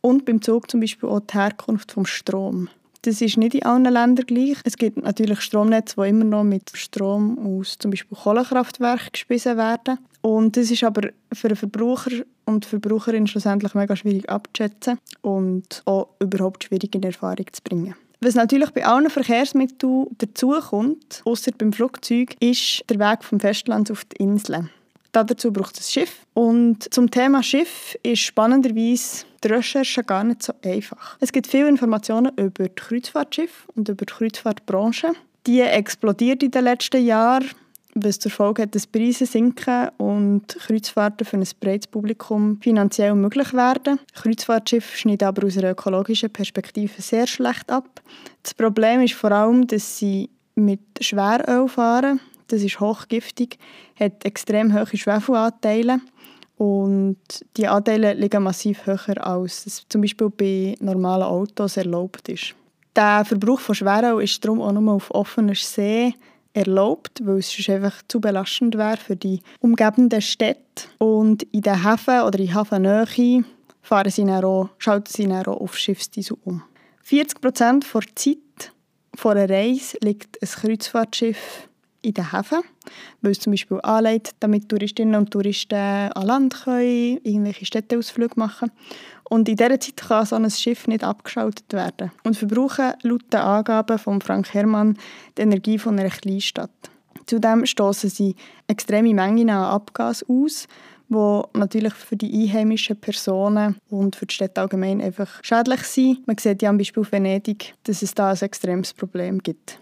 und 0.01 0.25
beim 0.25 0.41
Zug 0.41 0.71
zum 0.71 0.81
Beispiel 0.81 1.09
auch 1.09 1.21
die 1.21 1.35
Herkunft 1.35 1.93
vom 1.93 2.07
Strom. 2.07 2.69
Das 3.03 3.21
ist 3.21 3.37
nicht 3.37 3.55
in 3.55 3.65
allen 3.65 3.85
Ländern 3.85 4.27
gleich. 4.27 4.59
Es 4.65 4.77
gibt 4.77 5.03
natürlich 5.03 5.41
Stromnetze, 5.41 5.95
die 5.97 6.09
immer 6.09 6.25
noch 6.25 6.45
mit 6.45 6.71
Strom 6.75 7.39
aus 7.39 7.79
zum 7.79 7.93
Beispiel 7.93 8.19
Kohlekraftwerken 8.19 9.11
gespeisen 9.13 9.57
werden. 9.57 9.99
Und 10.21 10.57
das 10.57 10.71
ist 10.71 10.83
aber 10.83 11.11
für 11.33 11.49
den 11.49 11.57
Verbraucher 11.57 12.11
und 12.45 12.65
die 12.65 12.69
Verbraucherin 12.69 13.27
schlussendlich 13.27 13.75
mega 13.75 13.95
schwierig 13.95 14.29
abzuschätzen 14.29 14.99
und 15.23 15.83
auch 15.85 16.09
überhaupt 16.21 16.65
schwierig 16.65 16.95
in 16.95 17.03
Erfahrung 17.05 17.47
zu 17.53 17.63
bringen. 17.63 17.95
Was 18.21 18.35
natürlich 18.35 18.71
bei 18.71 18.85
allen 18.85 19.11
Verkehrsmitteln 19.11 20.07
dazukommt, 20.19 21.23
außer 21.25 21.53
beim 21.57 21.73
Flugzeug, 21.73 22.35
ist 22.41 22.83
der 22.91 22.99
Weg 22.99 23.23
vom 23.23 23.39
Festland 23.39 23.93
auf 23.93 24.05
die 24.07 24.17
Inseln. 24.17 24.71
Dazu 25.25 25.53
braucht 25.53 25.79
es 25.79 25.89
ein 25.89 25.93
Schiff. 25.93 26.27
Und 26.35 26.93
zum 26.93 27.11
Thema 27.11 27.43
Schiff 27.43 27.97
ist 28.03 28.21
spannenderweise 28.21 29.25
die 29.43 29.49
Recherche 29.49 30.03
gar 30.03 30.25
nicht 30.25 30.43
so 30.43 30.53
einfach. 30.65 31.17
Es 31.21 31.33
gibt 31.33 31.47
viele 31.47 31.69
Informationen 31.69 32.33
über 32.37 32.69
die 32.69 32.75
Kreuzfahrtschiffe 32.75 33.71
und 33.75 33.89
über 33.89 34.05
die 34.05 34.13
Kreuzfahrtbranche. 34.13 35.13
Die 35.47 35.61
explodiert 35.61 36.43
in 36.43 36.51
den 36.51 36.65
letzten 36.65 37.05
Jahren 37.05 37.49
was 38.05 38.19
zur 38.19 38.31
Folge 38.31 38.63
hat, 38.63 38.75
dass 38.75 38.87
Preise 38.87 39.27
sinken 39.27 39.89
und 39.97 40.57
Kreuzfahrten 40.61 41.27
für 41.27 41.37
ein 41.37 41.49
breites 41.61 41.87
Publikum 41.87 42.61
finanziell 42.61 43.15
möglich 43.15 43.53
werden. 43.53 43.99
Kreuzfahrtschiffe 44.15 44.97
schneiden 44.97 45.29
aber 45.29 45.47
aus 45.47 45.57
einer 45.59 45.73
ökologischen 45.73 46.31
Perspektive 46.31 47.01
sehr 47.01 47.27
schlecht 47.27 47.71
ab. 47.71 48.01
Das 48.43 48.55
Problem 48.55 49.01
ist 49.01 49.15
vor 49.15 49.33
allem, 49.33 49.67
dass 49.67 49.99
sie 49.99 50.31
mit 50.55 50.81
Schweröl 51.01 51.69
fahren. 51.69 52.21
Das 52.49 52.63
ist 52.63 52.81
hochgiftig, 52.81 53.59
hat 53.99 54.25
extrem 54.25 54.75
hohe 54.75 54.97
Schwefelanteile 54.97 56.01
und 56.57 57.19
die 57.57 57.69
Anteile 57.69 58.15
liegen 58.15 58.43
massiv 58.43 58.85
höher 58.87 59.25
als 59.25 59.67
es 59.67 59.87
zum 59.89 60.01
Beispiel 60.01 60.31
bei 60.31 60.75
normalen 60.81 61.23
Autos 61.23 61.77
erlaubt 61.77 62.29
ist. 62.29 62.55
Der 62.97 63.25
Verbrauch 63.25 63.61
von 63.61 63.77
Schweröl 63.77 64.23
ist 64.25 64.45
darum 64.45 64.61
auch 64.61 64.73
nur 64.73 64.95
auf 64.95 65.15
offener 65.15 65.55
See 65.55 66.15
erlaubt, 66.53 67.21
weil 67.25 67.39
es 67.39 67.53
sonst 67.53 67.71
einfach 67.71 68.03
zu 68.09 68.21
belastend 68.21 68.77
wäre 68.77 68.97
für 68.97 69.15
die 69.15 69.41
umgebenden 69.61 70.21
Städte. 70.21 70.89
Und 70.99 71.45
in 71.45 71.61
den 71.61 71.89
Häfen 71.89 72.23
oder 72.23 72.39
in 72.41 72.53
Hafennähe 72.53 73.45
fahren 73.83 74.11
sie 74.11 74.25
dann 74.25 74.45
auch, 74.45 74.71
schalten 74.79 75.13
sie 75.13 75.29
dann 75.29 75.47
auch 75.47 75.61
auf 75.61 75.79
Schiffsdiesel 75.79 76.37
um. 76.45 76.63
40 77.03 77.41
Prozent 77.41 77.87
der 77.95 78.03
Zeit 78.17 78.73
vor 79.15 79.33
einer 79.33 79.49
Reise 79.49 79.97
liegt 80.03 80.43
ein 80.43 80.49
Kreuzfahrtschiff 80.49 81.69
in 82.09 82.15
den 82.15 82.33
Häfen, 82.33 82.61
weil 83.23 83.33
es 83.33 83.41
zum 83.41 83.53
Beispiel 83.53 83.81
anlegt, 83.83 84.33
damit 84.41 84.69
Touristinnen 84.69 85.15
und 85.15 85.31
Touristen 85.31 85.75
an 85.75 86.27
Land 86.27 86.65
können, 86.65 87.21
irgendwelche 87.23 87.67
Städteausflüge 87.67 88.35
machen 88.37 88.71
und 89.29 89.49
in 89.49 89.57
dieser 89.57 89.79
Zeit 89.79 89.97
kann 89.97 90.27
so 90.27 90.37
ein 90.37 90.51
Schiff 90.51 90.87
nicht 90.87 91.05
abgeschaltet 91.05 91.73
werden 91.73 92.11
und 92.25 92.37
verbrauchen 92.37 92.95
laut 93.03 93.33
den 93.33 93.41
Angaben 93.41 93.99
von 93.99 94.21
Frank 94.21 94.53
Herrmann 94.55 94.97
die 95.37 95.43
Energie 95.43 95.79
von 95.79 95.99
einer 95.99 96.11
Kleinstadt. 96.11 96.71
Zudem 97.27 97.67
stoßen 97.67 98.09
sie 98.09 98.37
extreme 98.69 99.13
Mengen 99.13 99.51
an 99.51 99.65
Abgas 99.65 100.25
aus, 100.29 100.67
wo 101.11 101.47
natürlich 101.53 101.93
für 101.93 102.17
die 102.17 102.43
einheimischen 102.43 102.99
Personen 102.99 103.77
und 103.91 104.17
für 104.17 104.27
die 104.27 104.35
Städte 104.35 104.61
allgemein 104.61 105.03
einfach 105.03 105.29
schädlich 105.43 105.83
sind. 105.83 106.27
Man 106.27 106.39
sieht 106.39 106.63
ja 106.63 106.71
am 106.71 106.79
Beispiel 106.79 107.07
Venedig, 107.11 107.75
dass 107.85 108.03
es 108.03 108.15
da 108.15 108.31
ein 108.31 108.41
extremes 108.41 108.95
Problem 108.95 109.43
gibt. 109.43 109.79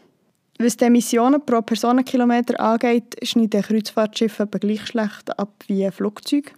Was 0.59 0.77
die 0.77 0.85
Emissionen 0.85 1.45
pro 1.45 1.61
Personenkilometer 1.61 2.59
angeht, 2.59 3.17
schneiden 3.23 3.63
Kreuzfahrtschiffe 3.63 4.45
etwa 4.45 4.59
gleich 4.59 4.87
schlecht 4.87 5.39
ab 5.39 5.53
wie 5.67 5.91
Flugzeuge. 5.91 6.53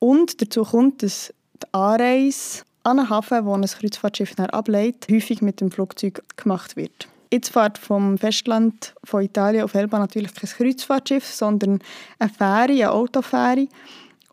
Und 0.00 0.40
dazu 0.42 0.64
kommt, 0.64 1.02
dass 1.02 1.32
die 1.62 1.66
Anreise 1.72 2.62
an 2.82 2.98
einen 2.98 3.10
Hafen, 3.10 3.44
wo 3.44 3.54
ein 3.54 3.62
Kreuzfahrtschiff 3.62 4.38
ableitet, 4.38 5.06
häufig 5.10 5.42
mit 5.42 5.60
dem 5.60 5.70
Flugzeug 5.70 6.22
gemacht 6.36 6.76
wird. 6.76 7.08
Jetzt 7.32 7.50
fährt 7.50 7.78
vom 7.78 8.18
Festland 8.18 8.94
von 9.04 9.22
Italien 9.22 9.62
auf 9.62 9.74
Elba 9.74 10.00
natürlich 10.00 10.34
kein 10.34 10.50
Kreuzfahrtschiff, 10.50 11.24
sondern 11.24 11.80
eine 12.18 12.30
Fähre, 12.30 12.72
eine 12.72 12.90
Autofähre. 12.90 13.68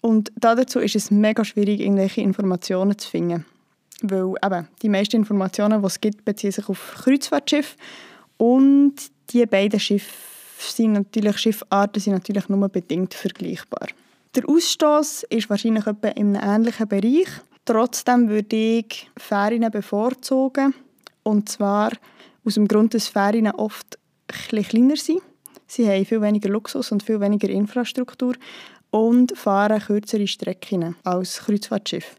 Und 0.01 0.31
dazu 0.35 0.79
ist 0.79 0.95
es 0.95 1.11
mega 1.11 1.45
schwierig, 1.45 1.81
irgendwelche 1.81 2.21
Informationen 2.21 2.97
zu 2.97 3.07
finden. 3.07 3.45
Weil 4.01 4.33
eben, 4.43 4.67
die 4.81 4.89
meisten 4.89 5.17
Informationen, 5.17 5.81
die 5.81 5.87
es 5.87 6.01
gibt, 6.01 6.25
beziehen 6.25 6.51
sich 6.51 6.69
auf 6.69 6.95
Kreuzfahrtschiffe. 7.03 7.75
Und 8.37 8.95
die 9.31 9.45
beiden 9.45 9.79
Schiffe 9.79 10.13
sind 10.57 10.93
natürlich, 10.93 11.37
Schiffarten 11.37 12.01
sind 12.01 12.13
natürlich 12.13 12.49
nur 12.49 12.69
bedingt 12.69 13.13
vergleichbar. 13.13 13.87
Der 14.35 14.47
Ausstoß 14.47 15.23
ist 15.29 15.49
wahrscheinlich 15.49 15.87
etwa 15.87 16.09
in 16.09 16.35
einem 16.35 16.61
ähnlichen 16.61 16.87
Bereich. 16.87 17.27
Trotzdem 17.65 18.29
würde 18.29 18.55
ich 18.55 19.09
Ferien 19.17 19.69
bevorzugen. 19.71 20.73
Und 21.23 21.49
zwar 21.49 21.91
aus 22.45 22.53
dem 22.53 22.67
Grund, 22.67 22.93
dass 22.93 23.07
Ferien 23.07 23.51
oft 23.51 23.97
etwas 24.27 24.67
kleiner 24.67 24.95
sind. 24.95 25.21
Sie 25.65 25.87
haben 25.87 26.05
viel 26.05 26.21
weniger 26.21 26.49
Luxus 26.49 26.91
und 26.91 27.03
viel 27.03 27.19
weniger 27.19 27.49
Infrastruktur 27.49 28.35
und 28.89 29.37
fahren 29.37 29.81
kürzere 29.81 30.27
Strecken 30.27 30.95
als 31.03 31.39
Kreuzfahrtschiff. 31.39 32.15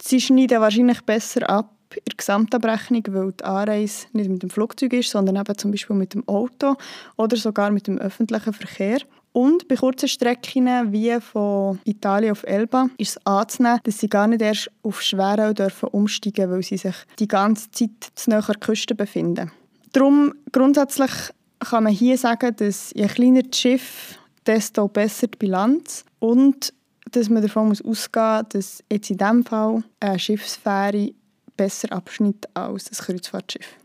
Sie 0.00 0.20
schneiden 0.20 0.60
wahrscheinlich 0.60 1.00
besser 1.02 1.48
ab 1.48 1.74
in 1.96 2.02
der 2.08 2.16
Gesamtabrechnung, 2.16 3.02
weil 3.10 3.32
die 3.32 3.44
Anreise 3.44 4.06
nicht 4.12 4.30
mit 4.30 4.42
dem 4.42 4.50
Flugzeug 4.50 4.92
ist, 4.92 5.10
sondern 5.10 5.36
eben 5.36 5.58
zum 5.58 5.70
Beispiel 5.70 5.96
mit 5.96 6.14
dem 6.14 6.26
Auto 6.28 6.74
oder 7.16 7.36
sogar 7.36 7.70
mit 7.70 7.86
dem 7.86 7.98
öffentlichen 7.98 8.52
Verkehr. 8.52 8.98
Und 9.32 9.66
bei 9.66 9.74
kurzen 9.74 10.08
Strecken 10.08 10.92
wie 10.92 11.20
von 11.20 11.80
Italien 11.84 12.32
auf 12.32 12.44
Elba 12.44 12.88
ist 12.98 13.16
es 13.16 13.26
anzunehmen, 13.26 13.80
dass 13.82 13.98
sie 13.98 14.08
gar 14.08 14.28
nicht 14.28 14.42
erst 14.42 14.70
auf 14.82 15.02
Schwerau 15.02 15.52
dürfen 15.52 15.88
umsteigen 15.88 16.50
weil 16.52 16.62
sie 16.62 16.76
sich 16.76 16.94
die 17.18 17.26
ganze 17.26 17.68
Zeit 17.72 18.12
zu 18.14 18.30
nahe 18.30 18.38
an 18.38 18.46
der 18.46 18.60
Küste 18.60 18.94
befinden. 18.94 19.50
Darum 19.92 20.34
grundsätzlich 20.52 21.10
kann 21.58 21.84
man 21.84 21.92
hier 21.92 22.16
sagen, 22.16 22.54
dass 22.56 22.92
je 22.94 23.08
kleiner 23.08 23.42
das 23.42 23.58
Schiff, 23.58 24.18
desto 24.46 24.86
besser 24.86 25.26
die 25.26 25.38
Bilanz 25.38 26.04
und 26.20 26.72
dass 27.10 27.28
man 27.28 27.42
davon 27.42 27.70
ausgehen 27.70 27.86
muss, 27.86 28.48
dass 28.50 28.84
jetzt 28.90 29.10
in 29.10 29.18
diesem 29.18 29.44
Fall 29.44 29.82
eine 30.00 30.18
Schiffsfähre 30.18 31.12
besser 31.56 31.92
abschnitt 31.92 32.48
als 32.54 32.90
ein 32.90 33.04
Kreuzfahrtschiff. 33.04 33.76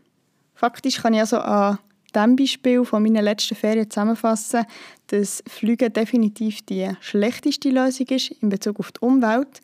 Faktisch 0.54 1.00
kann 1.00 1.14
ich 1.14 1.20
also 1.20 1.38
an 1.38 1.78
diesem 2.14 2.36
Beispiel 2.36 2.84
von 2.84 3.02
meinen 3.02 3.24
letzten 3.24 3.54
Ferien 3.54 3.90
zusammenfassen, 3.90 4.66
dass 5.06 5.42
Fliegen 5.48 5.92
definitiv 5.92 6.62
die 6.66 6.90
schlechteste 7.00 7.70
Lösung 7.70 8.06
ist 8.08 8.30
in 8.42 8.48
Bezug 8.48 8.80
auf 8.80 8.92
die 8.92 9.00
Umwelt. 9.00 9.60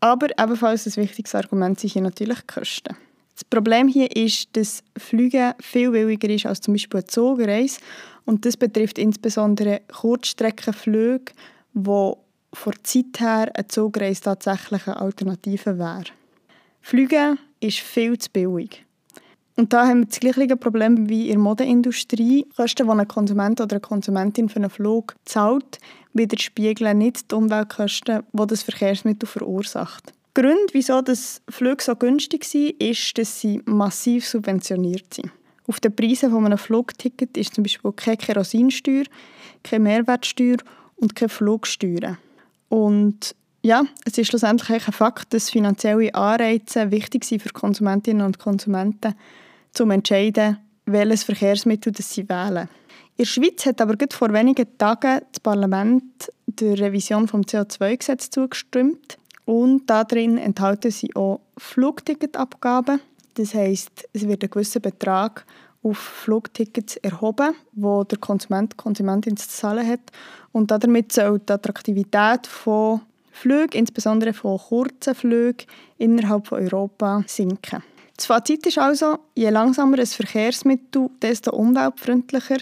Aber 0.00 0.28
ebenfalls 0.38 0.86
ein 0.86 0.96
wichtiges 0.96 1.34
Argument 1.34 1.78
sind 1.78 1.92
hier 1.92 2.02
natürlich 2.02 2.40
die 2.40 2.46
Kosten. 2.46 2.96
Das 3.34 3.44
Problem 3.44 3.88
hier 3.88 4.14
ist, 4.14 4.48
dass 4.54 4.82
Fliegen 4.98 5.54
viel 5.60 5.90
billiger 5.90 6.28
ist 6.28 6.46
als 6.46 6.60
zum 6.60 6.74
Beispiel 6.74 7.00
eine 7.00 7.06
Zugreise. 7.06 7.80
Und 8.24 8.44
das 8.44 8.56
betrifft 8.56 8.98
insbesondere 8.98 9.80
Kurzstreckenflüge, 9.92 11.32
wo 11.74 12.18
von 12.52 12.72
der 12.72 12.84
Zeit 12.84 13.20
her 13.20 13.50
eine 13.54 13.68
Zugreise 13.68 14.22
tatsächlich 14.22 14.86
eine 14.86 15.00
Alternative 15.00 15.78
wäre. 15.78 16.04
Fliegen 16.80 17.38
ist 17.60 17.78
viel 17.78 18.18
zu 18.18 18.30
billig. 18.30 18.84
Und 19.56 19.72
da 19.72 19.86
haben 19.86 20.00
wir 20.00 20.06
das 20.06 20.20
gleiche 20.20 20.56
Problem 20.56 21.08
wie 21.08 21.28
in 21.28 21.34
der 21.34 21.38
Modeindustrie. 21.38 22.46
Kosten, 22.56 22.86
die 22.86 22.92
ein 22.92 23.08
Konsument 23.08 23.60
oder 23.60 23.74
eine 23.74 23.80
Konsumentin 23.80 24.48
für 24.48 24.56
einen 24.56 24.70
Flug 24.70 25.14
zahlt, 25.26 25.78
widerspiegeln 26.14 26.96
nicht 26.96 27.30
die 27.30 27.34
Umweltkosten, 27.34 28.22
die 28.32 28.46
das 28.46 28.62
Verkehrsmittel 28.62 29.26
verursacht. 29.28 30.14
Der 30.34 30.44
Grund, 30.44 30.72
wieso 30.72 31.02
das 31.02 31.42
Flug 31.48 31.82
so 31.82 31.94
günstig 31.96 32.44
sind, 32.44 32.80
ist, 32.82 33.18
dass 33.18 33.40
sie 33.40 33.60
massiv 33.66 34.26
subventioniert 34.26 35.12
sind. 35.12 35.30
Auf 35.66 35.80
den 35.80 35.94
Preisen 35.94 36.30
von 36.30 36.46
einem 36.46 36.58
Flugticket 36.58 37.36
ist 37.36 37.54
zum 37.54 37.64
Beispiel 37.64 37.92
keine 37.92 38.16
Kerosinsteuer, 38.16 39.04
keine 39.62 39.84
Mehrwertsteuer 39.84 40.56
und 40.96 41.14
keine 41.14 41.28
Flugsteuer. 41.28 42.16
Und 42.68 43.34
ja, 43.62 43.84
es 44.04 44.16
ist 44.16 44.28
schlussendlich 44.28 44.70
ein 44.70 44.92
Fakt, 44.92 45.34
dass 45.34 45.50
finanzielle 45.50 46.14
Anreize 46.14 46.90
wichtig 46.90 47.24
sind 47.24 47.42
für 47.42 47.50
Konsumentinnen 47.50 48.24
und 48.24 48.38
Konsumenten, 48.38 49.08
um 49.08 49.14
zu 49.72 49.88
entscheiden, 49.90 50.58
welches 50.86 51.24
Verkehrsmittel 51.24 51.92
das 51.92 52.12
sie 52.12 52.28
wählen. 52.28 52.68
In 53.16 53.24
der 53.24 53.24
Schweiz 53.26 53.66
hat 53.66 53.80
aber 53.80 53.96
gerade 53.96 54.16
vor 54.16 54.32
wenigen 54.32 54.66
Tagen 54.78 55.20
das 55.30 55.40
Parlament 55.40 56.32
der 56.46 56.78
Revision 56.78 57.26
des 57.26 57.34
CO2-Gesetzes 57.34 58.30
zugestimmt 58.30 59.18
und 59.44 59.88
darin 59.88 60.38
enthalten 60.38 60.90
sie 60.90 61.14
auch 61.14 61.40
Flugticketabgaben. 61.58 63.00
Das 63.34 63.54
heißt, 63.54 64.08
es 64.12 64.26
wird 64.26 64.42
ein 64.42 64.50
gewisser 64.50 64.80
Betrag 64.80 65.44
auf 65.82 65.98
Flugtickets 65.98 66.96
erhoben, 66.96 67.54
wo 67.72 68.04
der 68.04 68.18
Konsument, 68.18 68.76
Konsumentin 68.76 69.36
zu 69.36 69.48
zahlen 69.48 69.86
hat 69.86 70.00
und 70.52 70.70
damit 70.70 71.12
soll 71.12 71.38
die 71.40 71.52
Attraktivität 71.52 72.46
von 72.46 73.02
Flüge, 73.40 73.78
insbesondere 73.78 74.32
von 74.32 74.58
kurzen 74.58 75.14
Flügen 75.14 75.66
innerhalb 75.98 76.46
von 76.46 76.62
Europa, 76.62 77.24
sinken. 77.26 77.82
Das 78.16 78.26
Fazit 78.26 78.66
ist 78.66 78.78
also, 78.78 79.18
je 79.34 79.48
langsamer 79.48 79.98
ein 79.98 80.06
Verkehrsmittel, 80.06 81.08
desto 81.22 81.52
umweltfreundlicher. 81.52 82.58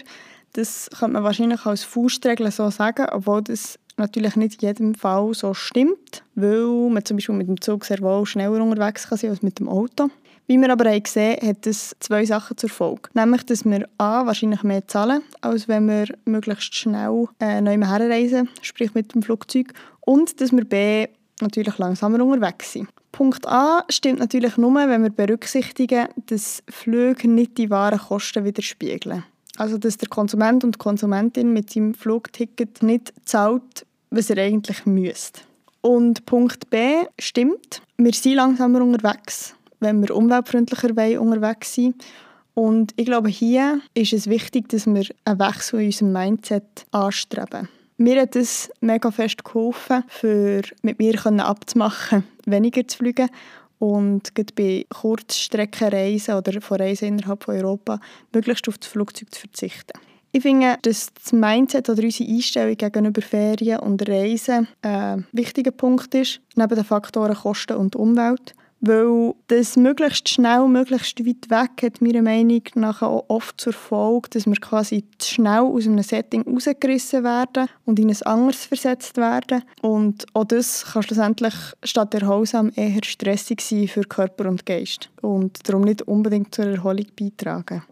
Das 0.53 0.89
kann 0.97 1.11
man 1.11 1.23
wahrscheinlich 1.23 1.65
als 1.65 1.83
Faustregel 1.83 2.49
so 2.49 2.69
sagen, 2.69 3.07
obwohl 3.11 3.41
das 3.41 3.77
natürlich 3.97 4.37
nicht 4.37 4.63
in 4.63 4.69
jedem 4.69 4.95
Fall 4.95 5.33
so 5.33 5.53
stimmt, 5.53 6.23
weil 6.35 6.89
man 6.89 7.03
zum 7.03 7.17
Beispiel 7.17 7.35
mit 7.35 7.49
dem 7.49 7.59
Zug 7.59 7.83
sehr 7.83 7.99
wohl 7.99 8.25
schneller 8.25 8.63
unterwegs 8.63 9.07
kann 9.07 9.17
sein 9.17 9.31
als 9.31 9.41
mit 9.41 9.59
dem 9.59 9.67
Auto. 9.67 10.09
Wie 10.47 10.57
wir 10.57 10.71
aber 10.71 10.89
haben 10.89 11.03
gesehen 11.03 11.47
hat 11.47 11.67
das 11.67 11.95
zwei 11.99 12.25
Sachen 12.25 12.57
zur 12.57 12.69
Folge. 12.69 13.09
Nämlich, 13.13 13.45
dass 13.45 13.65
wir 13.65 13.87
A, 13.99 14.25
wahrscheinlich 14.25 14.63
mehr 14.63 14.87
zahlen, 14.87 15.21
als 15.41 15.67
wenn 15.67 15.87
wir 15.87 16.07
möglichst 16.25 16.73
schnell 16.73 17.27
äh, 17.39 17.61
neu 17.61 17.77
herreisen, 17.85 18.49
sprich 18.63 18.95
mit 18.95 19.13
dem 19.13 19.21
Flugzeug. 19.21 19.73
Und 20.09 20.41
dass 20.41 20.51
wir 20.51 20.65
B, 20.65 21.05
natürlich 21.39 21.77
langsamer 21.77 22.25
unterwegs 22.25 22.73
sind. 22.73 22.89
Punkt 23.11 23.47
A 23.47 23.85
stimmt 23.89 24.17
natürlich 24.17 24.57
nur, 24.57 24.73
wenn 24.73 25.03
wir 25.03 25.11
berücksichtigen, 25.11 26.07
dass 26.25 26.63
Flüge 26.67 27.29
nicht 27.29 27.59
die 27.59 27.69
wahren 27.69 27.99
Kosten 27.99 28.43
widerspiegeln. 28.43 29.23
Also, 29.57 29.77
dass 29.77 29.97
der 29.97 30.09
Konsument 30.09 30.63
und 30.63 30.73
die 30.73 30.79
Konsumentin 30.79 31.53
mit 31.53 31.69
seinem 31.69 31.93
Flugticket 31.93 32.81
nicht 32.81 33.13
zahlt, 33.23 33.85
was 34.09 34.31
er 34.31 34.43
eigentlich 34.43 34.83
müsste. 34.87 35.41
Und 35.81 36.25
Punkt 36.25 36.71
B 36.71 37.03
stimmt, 37.19 37.83
wir 37.97 38.13
sind 38.13 38.33
langsamer 38.33 38.81
unterwegs, 38.81 39.53
wenn 39.79 40.01
wir 40.01 40.15
umweltfreundlicher 40.15 41.21
unterwegs 41.21 41.75
sind. 41.75 42.03
Und 42.55 42.93
ich 42.95 43.05
glaube, 43.05 43.29
hier 43.29 43.79
ist 43.93 44.13
es 44.13 44.25
wichtig, 44.25 44.69
dass 44.69 44.87
wir 44.87 45.05
einen 45.25 45.39
Wechsel 45.39 45.81
in 45.81 45.85
unserem 45.85 46.13
Mindset 46.13 46.87
anstreben. 46.89 47.69
Mir 48.01 48.21
hat 48.21 48.37
es 48.37 48.71
mega 48.79 49.11
fest 49.11 49.43
geholfen, 49.43 50.05
für 50.07 50.61
mit 50.83 50.99
mir 50.99 51.19
abzumachen, 51.45 52.23
weniger 52.45 52.87
zu 52.87 52.97
fliegen 52.97 53.29
und 53.77 54.33
gerade 54.33 54.53
bei 54.55 54.85
Kurzstreckenreisen 54.89 56.35
oder 56.35 56.61
von 56.61 56.77
Reisen 56.77 57.09
innerhalb 57.09 57.43
von 57.43 57.55
Europa 57.57 57.99
möglichst 58.31 58.69
auf 58.69 58.77
das 58.77 58.87
Flugzeug 58.87 59.35
zu 59.35 59.41
verzichten. 59.41 59.99
Ich 60.31 60.43
finde, 60.43 60.77
dass 60.83 61.11
das 61.13 61.33
Mindset 61.33 61.89
oder 61.89 62.01
unsere 62.01 62.29
Einstellung 62.29 62.77
gegenüber 62.77 63.21
Ferien 63.21 63.81
und 63.81 64.07
Reisen 64.07 64.69
ein 64.81 65.27
wichtiger 65.33 65.71
Punkt 65.71 66.15
ist, 66.15 66.39
neben 66.55 66.75
den 66.75 66.85
Faktoren 66.85 67.35
Kosten 67.35 67.75
und 67.75 67.97
Umwelt. 67.97 68.53
Weil 68.81 69.33
das 69.47 69.75
möglichst 69.75 70.29
schnell, 70.29 70.67
möglichst 70.67 71.25
weit 71.25 71.49
weg 71.49 71.83
hat 71.83 72.01
meiner 72.01 72.21
Meinung 72.21 72.63
nach 72.75 73.01
auch 73.01 73.25
oft 73.27 73.59
zur 73.59 73.73
Folge, 73.73 74.29
dass 74.29 74.45
wir 74.45 74.55
quasi 74.55 75.03
zu 75.17 75.33
schnell 75.35 75.59
aus 75.59 75.85
einem 75.85 76.01
Setting 76.01 76.43
rausgerissen 76.43 77.25
werden 77.25 77.67
und 77.85 77.99
in 77.99 78.09
ein 78.09 78.21
anderes 78.23 78.65
versetzt 78.65 79.17
werden. 79.17 79.63
Und 79.81 80.25
auch 80.33 80.45
das 80.45 80.85
kann 80.85 81.03
schlussendlich 81.03 81.53
statt 81.83 82.13
erholsam 82.13 82.71
eher 82.73 83.03
stressig 83.03 83.59
sein 83.61 83.89
für 83.89 84.03
Körper 84.03 84.47
und 84.47 84.65
Geist 84.65 85.09
und 85.21 85.67
darum 85.67 85.81
nicht 85.81 86.03
unbedingt 86.03 86.55
zur 86.55 86.67
Erholung 86.67 87.07
beitragen. 87.19 87.83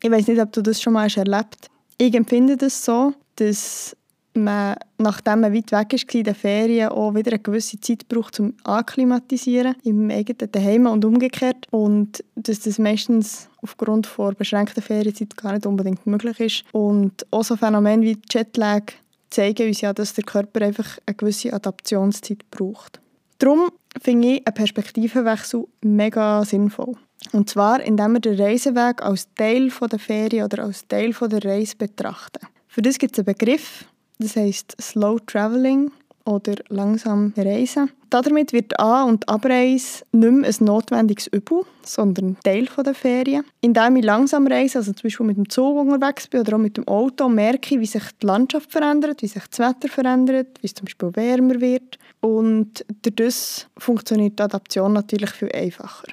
Ich 0.00 0.10
weiß 0.10 0.28
nicht, 0.28 0.40
ob 0.40 0.52
du 0.52 0.62
das 0.62 0.80
schon 0.80 0.92
mal 0.92 1.08
erlebt 1.08 1.56
hast. 1.62 1.70
Ich 1.98 2.14
empfinde 2.14 2.56
das 2.56 2.84
so, 2.84 3.12
dass 3.36 3.96
man, 4.44 4.76
nachdem 4.98 5.40
man 5.40 5.54
weit 5.54 5.72
weg 5.72 5.92
war 5.92 6.14
in 6.14 6.24
den 6.24 6.34
Ferien, 6.34 6.88
auch 6.88 7.14
wieder 7.14 7.32
eine 7.32 7.40
gewisse 7.40 7.80
Zeit 7.80 8.08
braucht, 8.08 8.40
um 8.40 8.54
akklimatisieren 8.64 9.76
im 9.84 10.10
eigenen 10.10 10.50
Heim 10.54 10.86
und 10.86 11.04
umgekehrt. 11.04 11.66
Und 11.70 12.24
dass 12.36 12.60
das 12.60 12.78
meistens 12.78 13.48
aufgrund 13.62 14.06
von 14.06 14.34
beschränkter 14.34 14.82
Ferienzeit 14.82 15.36
gar 15.36 15.52
nicht 15.52 15.66
unbedingt 15.66 16.06
möglich 16.06 16.40
ist. 16.40 16.64
Und 16.72 17.26
auch 17.30 17.44
so 17.44 17.56
Phänomene 17.56 18.02
wie 18.02 18.18
Jetlag 18.30 18.84
zeigen 19.30 19.68
uns 19.68 19.80
ja, 19.80 19.92
dass 19.92 20.14
der 20.14 20.24
Körper 20.24 20.62
einfach 20.62 20.98
eine 21.06 21.14
gewisse 21.14 21.52
Adaptionszeit 21.52 22.50
braucht. 22.50 23.00
Darum 23.38 23.68
finde 24.00 24.28
ich 24.28 24.46
einen 24.46 24.54
Perspektivenwechsel 24.54 25.66
mega 25.82 26.44
sinnvoll. 26.44 26.94
Und 27.32 27.50
zwar, 27.50 27.80
indem 27.80 28.12
wir 28.14 28.20
den 28.20 28.40
Reiseweg 28.40 29.02
als 29.02 29.28
Teil 29.34 29.70
der 29.70 29.98
Ferien 29.98 30.44
oder 30.44 30.64
als 30.64 30.86
Teil 30.86 31.12
der 31.12 31.44
Reise 31.44 31.76
betrachten. 31.76 32.46
Für 32.68 32.82
das 32.82 32.98
gibt 32.98 33.18
es 33.18 33.26
einen 33.26 33.34
Begriff, 33.36 33.86
das 34.18 34.36
heißt 34.36 34.76
Slow 34.80 35.18
Traveling 35.26 35.90
oder 36.28 36.56
langsam 36.68 37.32
Reisen. 37.36 37.90
Damit 38.10 38.52
wird 38.52 38.78
An- 38.78 39.08
und 39.08 39.28
Abreise 39.28 40.04
nicht 40.12 40.32
mehr 40.32 40.50
ein 40.50 40.64
notwendiges 40.64 41.26
Übel, 41.28 41.62
sondern 41.82 42.36
Teil 42.42 42.68
der 42.84 42.94
Ferien. 42.94 43.44
Indem 43.60 43.96
ich 43.96 44.04
langsam 44.04 44.46
reise, 44.46 44.78
also 44.78 44.92
zum 44.92 45.02
Beispiel 45.02 45.26
mit 45.26 45.36
dem 45.36 45.48
Zug 45.48 45.76
unterwegs 45.78 46.26
bin 46.26 46.40
oder 46.40 46.56
auch 46.56 46.60
mit 46.60 46.76
dem 46.76 46.86
Auto, 46.86 47.28
merke 47.28 47.74
ich, 47.74 47.80
wie 47.80 47.86
sich 47.86 48.04
die 48.22 48.26
Landschaft 48.26 48.70
verändert, 48.72 49.22
wie 49.22 49.26
sich 49.26 49.42
das 49.46 49.58
Wetter 49.58 49.88
verändert, 49.88 50.58
wie 50.60 50.66
es 50.66 50.74
zum 50.74 50.86
Beispiel 50.86 51.14
wärmer 51.16 51.60
wird. 51.60 51.98
Und 52.20 52.84
dadurch 53.02 53.66
funktioniert 53.76 54.38
die 54.38 54.42
Adaption 54.42 54.92
natürlich 54.92 55.30
viel 55.30 55.50
einfacher. 55.52 56.08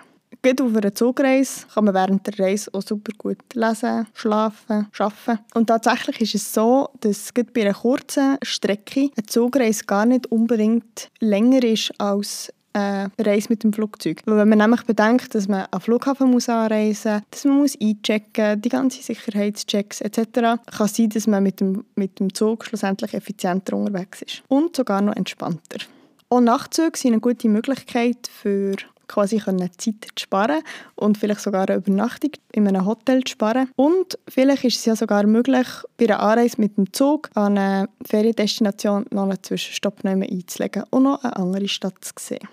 Gerade 0.46 0.64
auf 0.64 0.76
einer 0.76 0.94
Zugreise 0.94 1.66
kann 1.74 1.86
man 1.86 1.96
während 1.96 2.28
der 2.28 2.38
Reise 2.38 2.70
auch 2.72 2.84
super 2.84 3.12
gut 3.18 3.40
lesen, 3.56 4.06
schlafen, 4.14 4.86
arbeiten. 4.96 5.40
Und 5.56 5.66
tatsächlich 5.66 6.22
ist 6.22 6.36
es 6.36 6.54
so, 6.54 6.90
dass 7.02 7.34
gerade 7.34 7.50
bei 7.52 7.62
einer 7.62 7.74
kurzen 7.74 8.38
Strecke 8.44 9.10
eine 9.18 9.26
Zugreise 9.26 9.86
gar 9.86 10.06
nicht 10.06 10.28
unbedingt 10.28 11.10
länger 11.20 11.64
ist 11.64 12.00
als 12.00 12.54
eine 12.74 13.10
Reise 13.18 13.48
mit 13.50 13.64
dem 13.64 13.74
Flugzeug. 13.74 14.22
Weil 14.26 14.38
wenn 14.38 14.50
man 14.50 14.60
nämlich 14.60 14.84
bedenkt, 14.84 15.34
dass 15.34 15.48
man 15.48 15.66
am 15.72 15.82
Flughafen 15.82 16.30
muss 16.30 16.48
anreisen 16.48 17.14
muss, 17.14 17.24
dass 17.32 17.46
man 17.46 17.58
muss 17.58 17.82
einchecken 17.82 18.62
die 18.62 18.70
ganzen 18.70 19.02
Sicherheitschecks 19.02 20.02
etc., 20.02 20.60
kann 20.68 20.88
sein, 20.88 21.10
dass 21.10 21.26
man 21.26 21.42
mit 21.42 21.60
dem, 21.60 21.86
mit 21.96 22.20
dem 22.20 22.32
Zug 22.32 22.66
schlussendlich 22.66 23.16
effizienter 23.16 23.76
unterwegs 23.76 24.22
ist. 24.22 24.44
Und 24.48 24.76
sogar 24.76 25.02
noch 25.02 25.16
entspannter. 25.16 25.80
Auch 26.30 26.42
Nachtzüge 26.42 26.96
sind 26.96 27.14
eine 27.14 27.22
gute 27.22 27.50
Möglichkeit 27.50 28.28
für 28.28 28.76
quasi 29.08 29.40
Zeit 29.40 29.78
zu 29.78 29.92
sparen 30.20 30.62
und 30.96 31.18
vielleicht 31.18 31.42
sogar 31.42 31.68
eine 31.68 31.78
Übernachtung 31.78 32.32
in 32.52 32.68
einem 32.68 32.86
Hotel 32.86 33.24
zu 33.24 33.32
sparen. 33.32 33.70
Und 33.76 34.18
vielleicht 34.28 34.64
ist 34.64 34.78
es 34.78 34.86
ja 34.86 34.96
sogar 34.96 35.26
möglich, 35.26 35.68
bei 35.98 36.06
einer 36.06 36.20
Anreise 36.20 36.60
mit 36.60 36.78
dem 36.78 36.92
Zug 36.94 37.30
an 37.36 37.58
eine 37.58 37.90
Feriendestination 38.06 39.06
noch 39.12 39.24
einen 39.24 39.42
Zwischenstopp 39.42 40.04
einzulegen 40.04 40.84
und 40.90 41.04
noch 41.04 41.24
eine 41.24 41.36
andere 41.36 41.68
Stadt 41.68 42.04
zu 42.04 42.14
sehen. 42.20 42.48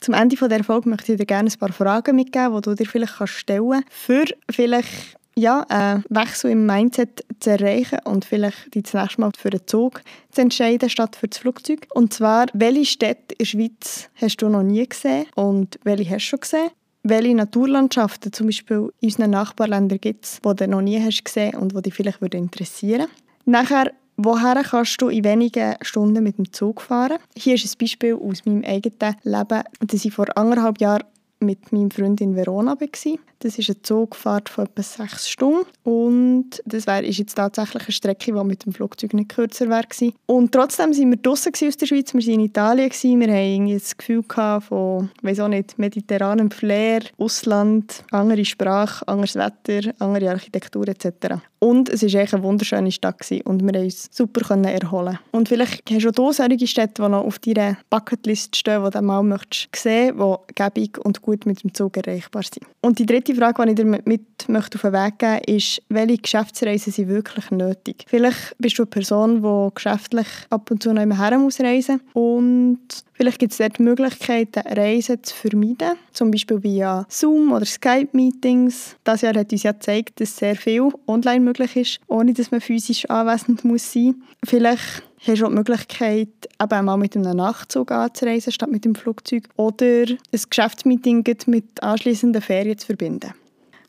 Zum 0.00 0.14
Ende 0.14 0.36
dieser 0.36 0.62
Folge 0.62 0.88
möchte 0.88 1.12
ich 1.12 1.18
dir 1.18 1.26
gerne 1.26 1.50
ein 1.50 1.58
paar 1.58 1.72
Fragen 1.72 2.16
mitgeben, 2.16 2.54
die 2.56 2.60
du 2.62 2.74
dir 2.74 2.86
vielleicht 2.86 3.28
stellen 3.28 3.70
kannst, 3.70 3.88
für 3.90 4.24
vielleicht 4.50 5.16
ja, 5.38 5.60
einen 5.68 6.04
Wechsel 6.08 6.50
im 6.50 6.66
Mindset 6.66 7.24
zu 7.40 7.50
erreichen 7.50 7.98
und 8.04 8.24
vielleicht 8.24 8.74
die 8.74 8.78
nächste 8.78 9.20
Mal 9.20 9.30
für 9.36 9.50
den 9.50 9.66
Zug 9.66 10.00
zu 10.30 10.40
entscheiden 10.40 10.88
statt 10.88 11.16
für 11.16 11.28
das 11.28 11.38
Flugzeug. 11.38 11.86
Und 11.94 12.12
zwar, 12.12 12.46
welche 12.54 12.86
Städte 12.86 13.34
in 13.34 13.38
der 13.38 13.44
Schweiz 13.44 14.08
hast 14.14 14.36
du 14.38 14.48
noch 14.48 14.62
nie 14.62 14.86
gesehen 14.88 15.26
und 15.34 15.78
welche 15.84 16.14
hast 16.14 16.24
du 16.24 16.28
schon 16.28 16.40
gesehen? 16.40 16.70
Welche 17.02 17.34
Naturlandschaften 17.34 18.32
zum 18.32 18.46
Beispiel 18.46 18.90
in 19.00 19.08
unseren 19.08 19.30
Nachbarländern 19.30 20.00
gibt 20.00 20.24
es, 20.24 20.40
die 20.42 20.56
du 20.56 20.68
noch 20.68 20.80
nie 20.80 21.00
hast 21.00 21.24
gesehen 21.24 21.54
und 21.54 21.76
die 21.76 21.82
dich 21.82 21.94
vielleicht 21.94 22.22
interessieren 22.22 23.02
würden? 23.02 23.10
Nachher, 23.44 23.92
woher 24.16 24.60
kannst 24.64 25.00
du 25.00 25.08
in 25.08 25.22
wenigen 25.22 25.76
Stunden 25.82 26.24
mit 26.24 26.38
dem 26.38 26.52
Zug 26.52 26.80
fahren? 26.80 27.18
Hier 27.36 27.54
ist 27.54 27.64
ein 27.64 27.78
Beispiel 27.78 28.14
aus 28.14 28.44
meinem 28.44 28.64
eigenen 28.64 29.16
Leben, 29.22 29.62
das 29.80 30.04
ich 30.04 30.12
vor 30.12 30.26
anderthalb 30.36 30.80
Jahren 30.80 31.04
mit 31.38 31.72
meinem 31.72 31.90
Freund 31.90 32.20
in 32.20 32.34
Verona 32.34 32.76
war. 32.80 33.18
Das 33.46 33.60
ist 33.60 33.70
eine 33.70 33.80
Zugfahrt 33.80 34.48
von 34.48 34.64
etwa 34.64 34.82
sechs 34.82 35.28
Stunden 35.30 35.66
und 35.84 36.60
das 36.64 36.88
wär, 36.88 37.04
ist 37.04 37.18
jetzt 37.18 37.36
tatsächlich 37.36 37.84
eine 37.84 37.92
Strecke, 37.92 38.32
die 38.32 38.44
mit 38.44 38.64
dem 38.64 38.72
Flugzeug 38.72 39.14
nicht 39.14 39.28
kürzer 39.28 39.68
wäre. 39.68 39.86
Und 40.26 40.50
trotzdem 40.50 40.92
sind 40.92 41.10
wir 41.10 41.16
draußen 41.16 41.52
aus 41.64 41.76
der 41.76 41.86
Schweiz, 41.86 42.12
wir 42.12 42.20
waren 42.20 42.34
in 42.34 42.40
Italien, 42.40 42.90
wir 42.90 43.32
hatten 43.32 43.72
das 43.72 43.96
Gefühl 43.96 44.24
von, 44.24 45.10
weiß 45.22 45.38
auch 45.38 45.48
nicht, 45.48 45.78
mediterranem 45.78 46.50
Flair, 46.50 47.02
Ausland, 47.18 48.02
andere 48.10 48.44
Sprache, 48.44 49.06
anderes 49.06 49.36
Wetter, 49.36 49.94
andere 50.00 50.30
Architektur 50.30 50.88
etc. 50.88 51.36
Und 51.58 51.88
es 51.88 52.02
war 52.02 52.20
eine 52.20 52.42
wunderschöne 52.42 52.92
Stadt 52.92 53.20
und 53.44 53.62
wir 53.62 53.72
konnten 53.72 53.84
uns 53.84 54.08
super 54.10 54.56
erholen. 54.56 55.18
Und 55.32 55.48
vielleicht 55.48 55.90
hast 55.90 56.18
du 56.18 56.24
auch 56.24 56.32
solche 56.32 56.66
Städte, 56.66 57.02
die 57.02 57.08
noch 57.08 57.24
auf 57.24 57.38
deiner 57.38 57.78
Bucketlist 57.90 58.56
stehen, 58.56 58.84
die 58.84 58.90
du 58.90 59.02
mal 59.02 59.20
sehen 59.20 59.28
möchtest, 59.28 59.68
die 59.84 60.54
gäbig 60.54 60.98
und 60.98 61.22
gut 61.22 61.46
mit 61.46 61.62
dem 61.62 61.72
Zug 61.72 61.96
erreichbar 61.96 62.42
sind. 62.42 62.66
Und 62.82 62.98
die 62.98 63.06
dritte 63.06 63.35
Frage, 63.36 63.62
die 63.64 63.70
ich 63.70 63.74
dir 63.76 63.84
mit 63.84 64.22
auf 64.48 64.68
den 64.68 64.92
Weg 64.92 65.18
geben 65.18 65.32
möchte, 65.32 65.52
ist, 65.52 65.82
welche 65.88 66.18
Geschäftsreisen 66.18 66.92
sind 66.92 67.08
wirklich 67.08 67.50
nötig? 67.50 68.04
Vielleicht 68.06 68.56
bist 68.58 68.78
du 68.78 68.82
eine 68.82 68.90
Person, 68.90 69.42
die 69.42 69.74
geschäftlich 69.74 70.26
ab 70.50 70.70
und 70.70 70.82
zu 70.82 70.92
noch 70.92 71.18
her 71.18 71.38
muss 71.38 71.60
reisen 71.60 72.00
und 72.12 72.80
vielleicht 73.12 73.38
gibt 73.38 73.52
es 73.52 73.58
dort 73.58 73.80
Möglichkeiten, 73.80 74.60
Reisen 74.60 75.22
zu 75.22 75.34
vermeiden, 75.34 75.96
zum 76.12 76.30
Beispiel 76.30 76.62
via 76.62 77.06
Zoom 77.08 77.52
oder 77.52 77.64
Skype-Meetings. 77.64 78.96
Das 79.04 79.22
Jahr 79.22 79.34
hat 79.34 79.52
uns 79.52 79.62
ja 79.62 79.72
gezeigt, 79.72 80.20
dass 80.20 80.36
sehr 80.36 80.56
viel 80.56 80.88
online 81.06 81.40
möglich 81.40 81.76
ist, 81.76 82.00
ohne 82.06 82.32
dass 82.32 82.50
man 82.50 82.60
physisch 82.60 83.08
anwesend 83.10 83.64
muss 83.64 83.92
sein. 83.92 84.22
Vielleicht 84.44 85.02
hast 85.26 85.40
du 85.40 85.46
auch 85.46 85.50
die 85.50 85.56
Möglichkeit, 85.56 86.28
eben 86.62 86.84
mal 86.84 86.96
mit 86.96 87.16
einem 87.16 87.36
Nachtzug 87.36 87.90
anzureisen, 87.90 88.52
statt 88.52 88.70
mit 88.70 88.84
dem 88.84 88.94
Flugzeug. 88.94 89.48
Oder 89.56 90.06
ein 90.06 90.18
Geschäftsmeeting 90.50 91.24
mit 91.46 91.82
anschließenden 91.82 92.42
Ferien 92.42 92.78
zu 92.78 92.86
verbinden. 92.86 93.34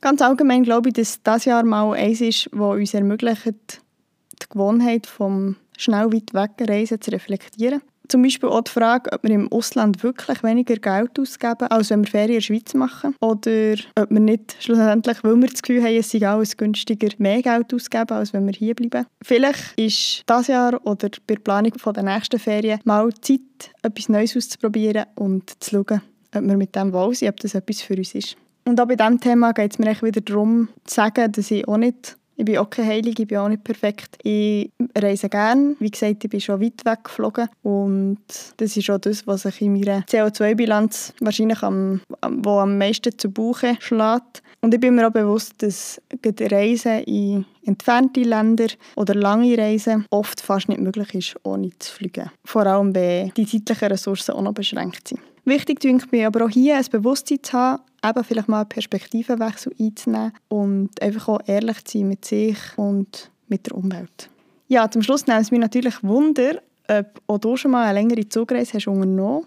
Ganz 0.02 0.22
allgemein 0.22 0.64
glaube 0.64 0.90
ich, 0.90 0.96
dass 0.96 1.22
das 1.24 1.46
Jahr 1.46 1.64
mal 1.64 1.94
eins 1.94 2.22
ist, 2.22 2.50
das 2.52 2.60
uns 2.60 2.94
ermöglicht, 2.94 3.46
die 3.48 4.50
Gewohnheit 4.50 5.08
vom 5.08 5.56
schnell 5.78 6.12
weit 6.14 6.34
weg 6.34 6.70
reisen 6.70 7.02
zu 7.02 7.12
reflektieren. 7.12 7.82
Zum 8.08 8.22
Beispiel 8.22 8.50
auch 8.50 8.62
die 8.62 8.72
Frage, 8.72 9.12
ob 9.12 9.24
wir 9.24 9.32
im 9.32 9.52
Ausland 9.52 10.02
wirklich 10.04 10.44
weniger 10.44 10.76
Geld 10.76 11.20
ausgeben, 11.20 11.68
als 11.68 11.90
wenn 11.90 12.04
wir 12.04 12.10
Ferien 12.10 12.30
in 12.30 12.36
der 12.36 12.42
Schweiz 12.42 12.74
machen. 12.74 13.16
Oder 13.20 13.76
ob 13.96 14.10
wir 14.10 14.20
nicht 14.20 14.56
schlussendlich, 14.60 15.24
weil 15.24 15.36
wir 15.36 15.50
das 15.50 15.62
Gefühl 15.62 15.84
haben, 15.84 15.98
es 15.98 16.12
sei 16.12 16.28
alles 16.28 16.56
günstiger, 16.56 17.10
mehr 17.18 17.42
Geld 17.42 17.74
ausgeben, 17.74 18.14
als 18.14 18.34
wenn 18.34 18.46
wir 18.46 18.54
hier 18.54 18.76
bleiben. 18.76 19.06
Vielleicht 19.22 19.78
ist 19.78 20.24
das 20.26 20.48
Jahr 20.48 20.80
oder 20.86 21.10
bei 21.28 21.36
der 21.36 21.42
Planung 21.42 21.74
der 21.74 22.04
nächsten 22.04 22.40
Ferien 22.40 22.80
mal 22.86 23.14
Zeit, 23.22 23.40
etwas 23.82 24.10
Neues 24.10 24.38
auszuprobieren 24.38 25.06
und 25.16 25.62
zu 25.62 25.72
schauen, 25.72 26.02
ob 26.36 26.44
wir 26.44 26.58
mit 26.58 26.76
dem 26.76 26.94
wohl 26.94 27.14
sind, 27.14 27.30
ob 27.30 27.40
das 27.40 27.56
etwas 27.56 27.82
für 27.82 27.96
uns 27.96 28.16
ist. 28.16 28.38
Und 28.66 28.82
auch 28.82 28.88
bei 28.88 28.96
diesem 28.96 29.20
Thema 29.20 29.54
geht 29.54 29.72
es 29.72 29.80
mir 29.80 29.96
wieder 30.02 30.22
darum, 30.22 30.68
zu 30.84 30.96
sagen, 30.96 31.32
dass 31.32 31.52
ich 31.52 31.68
auch 31.68 31.78
nicht 31.78 32.18
ich 32.38 32.46
bin 32.46 32.58
auch 32.60 32.70
keine 32.70 32.90
Heilige, 32.90 33.24
ich 33.24 33.28
bin 33.28 33.40
auch 33.40 33.50
nicht 33.50 33.64
perfekt. 33.64 34.18
Ich 34.22 34.72
reise 34.96 35.28
gerne. 35.28 35.76
Wie 35.80 35.90
gesagt, 35.90 36.24
ich 36.24 36.30
bin 36.30 36.40
schon 36.40 36.62
weit 36.62 36.86
weg 36.86 37.04
geflogen. 37.04 37.50
Und 37.64 38.20
das 38.58 38.78
ist 38.78 38.90
auch 38.92 39.00
das, 39.00 39.26
was 39.26 39.42
sich 39.42 39.62
in 39.62 39.74
meiner 39.74 40.02
CO2-Bilanz 40.02 41.14
wahrscheinlich 41.20 41.64
am, 41.64 42.02
wo 42.30 42.60
am 42.60 42.78
meisten 42.78 43.18
zu 43.18 43.32
Buche 43.32 43.76
schlägt. 43.80 44.44
Und 44.62 44.74
ich 44.74 44.80
bin 44.80 44.96
mir 44.96 45.08
auch 45.08 45.12
bewusst, 45.12 45.56
dass 45.64 46.00
Reisen 46.24 47.04
in 47.04 47.46
entfernte 47.66 48.22
Länder 48.22 48.68
oder 48.96 49.16
lange 49.16 49.58
Reisen 49.58 50.06
oft 50.12 50.40
fast 50.40 50.70
nicht 50.70 50.82
möglich 50.82 51.14
ist, 51.16 51.36
ohne 51.44 51.72
zu 51.80 51.92
fliegen. 51.92 52.32
Vor 52.46 52.66
allem, 52.68 52.94
wenn 52.94 53.32
die 53.36 53.46
zeitlichen 53.48 53.88
Ressourcen 53.90 54.36
auch 54.36 54.42
noch 54.42 54.54
beschränkt 54.54 55.08
sind. 55.08 55.22
Wichtig 55.46 55.80
denke 55.80 56.08
mir 56.12 56.28
aber 56.28 56.46
auch 56.46 56.50
hier 56.50 56.76
ein 56.76 56.86
Bewusstsein 56.92 57.42
zu 57.42 57.54
haben, 57.54 57.82
eben 58.04 58.24
vielleicht 58.24 58.48
mal 58.48 58.62
einen 58.62 58.70
Perspektivenwechsel 58.70 59.74
einzunehmen 59.80 60.34
und 60.50 61.02
einfach 61.02 61.28
auch 61.30 61.40
ehrlich 61.46 61.84
zu 61.86 62.00
sein 62.00 62.08
mit 62.08 62.26
sich 62.26 62.58
und 62.76 63.32
mit 63.48 63.68
der 63.68 63.76
Umwelt. 63.76 64.30
Ja, 64.68 64.90
zum 64.90 65.02
Schluss 65.02 65.28
nimmt 65.28 65.42
es 65.42 65.52
mich 65.52 65.60
natürlich 65.60 66.04
Wunder, 66.04 66.62
ob 66.90 67.22
auch 67.28 67.38
du 67.38 67.58
schon 67.58 67.72
mal 67.72 67.86
eine 67.86 68.00
längere 68.00 68.28
Zugreise 68.28 68.74
hast 68.74 68.88
unternommen 68.88 69.46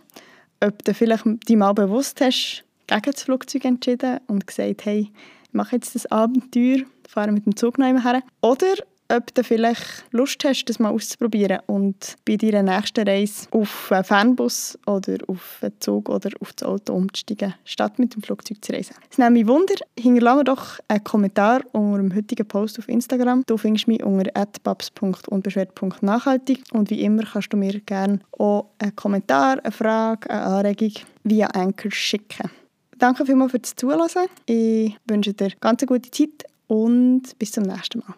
ob 0.60 0.84
du 0.84 0.94
vielleicht 0.94 1.24
dich 1.48 1.56
mal 1.56 1.72
bewusst 1.72 2.20
hast, 2.20 2.64
gegen 2.86 3.12
das 3.12 3.22
Flugzeug 3.22 3.64
entschieden 3.64 4.20
und 4.26 4.46
gesagt, 4.46 4.84
hey, 4.84 5.10
ich 5.44 5.54
mache 5.54 5.76
jetzt 5.76 5.94
das 5.94 6.06
Abenteuer, 6.06 6.84
fahre 7.08 7.32
mit 7.32 7.46
dem 7.46 7.56
Zug 7.56 7.78
noch 7.78 7.86
her. 7.86 8.22
Oder 8.42 8.74
ob 9.10 9.34
du 9.34 9.44
vielleicht 9.44 10.04
Lust 10.12 10.44
hast, 10.44 10.64
das 10.66 10.78
mal 10.78 10.90
auszuprobieren 10.90 11.60
und 11.66 12.16
bei 12.24 12.36
deiner 12.36 12.62
nächsten 12.62 13.06
Reise 13.06 13.48
auf 13.50 13.92
einen 13.92 14.04
Fernbus 14.04 14.78
oder 14.86 15.18
auf 15.26 15.58
einen 15.60 15.78
Zug 15.80 16.08
oder 16.08 16.30
auf 16.40 16.52
das 16.52 16.68
Auto 16.68 16.94
umzusteigen, 16.94 17.54
statt 17.64 17.98
mit 17.98 18.14
dem 18.14 18.22
Flugzeug 18.22 18.64
zu 18.64 18.72
reisen. 18.72 18.94
Es 19.10 19.18
nimmt 19.18 19.32
mich 19.32 19.46
Wunder, 19.46 19.74
hinterlasse 19.98 20.44
doch 20.44 20.78
einen 20.88 21.04
Kommentar 21.04 21.62
unter 21.72 21.98
dem 21.98 22.14
heutigen 22.14 22.46
Post 22.46 22.78
auf 22.78 22.88
Instagram. 22.88 23.42
Du 23.46 23.56
findest 23.56 23.88
mich 23.88 24.02
unter 24.02 24.30
babs.unbeschwert.nachhaltig 24.62 26.62
und 26.72 26.90
wie 26.90 27.02
immer 27.02 27.24
kannst 27.24 27.52
du 27.52 27.56
mir 27.56 27.80
gerne 27.80 28.20
auch 28.38 28.70
einen 28.78 28.96
Kommentar, 28.96 29.58
eine 29.62 29.72
Frage, 29.72 30.30
eine 30.30 30.42
Anregung 30.42 30.92
via 31.24 31.48
Anchor 31.48 31.90
schicken. 31.90 32.50
Danke 32.98 33.24
vielmals 33.24 33.52
fürs 33.52 33.74
Zuhören. 33.76 34.28
Ich 34.46 34.96
wünsche 35.08 35.32
dir 35.32 35.52
ganz 35.60 35.82
eine 35.82 35.86
gute 35.86 36.10
Zeit 36.10 36.44
und 36.68 37.22
bis 37.38 37.52
zum 37.52 37.64
nächsten 37.64 38.00
Mal. 38.00 38.14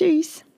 Tschüss! 0.00 0.49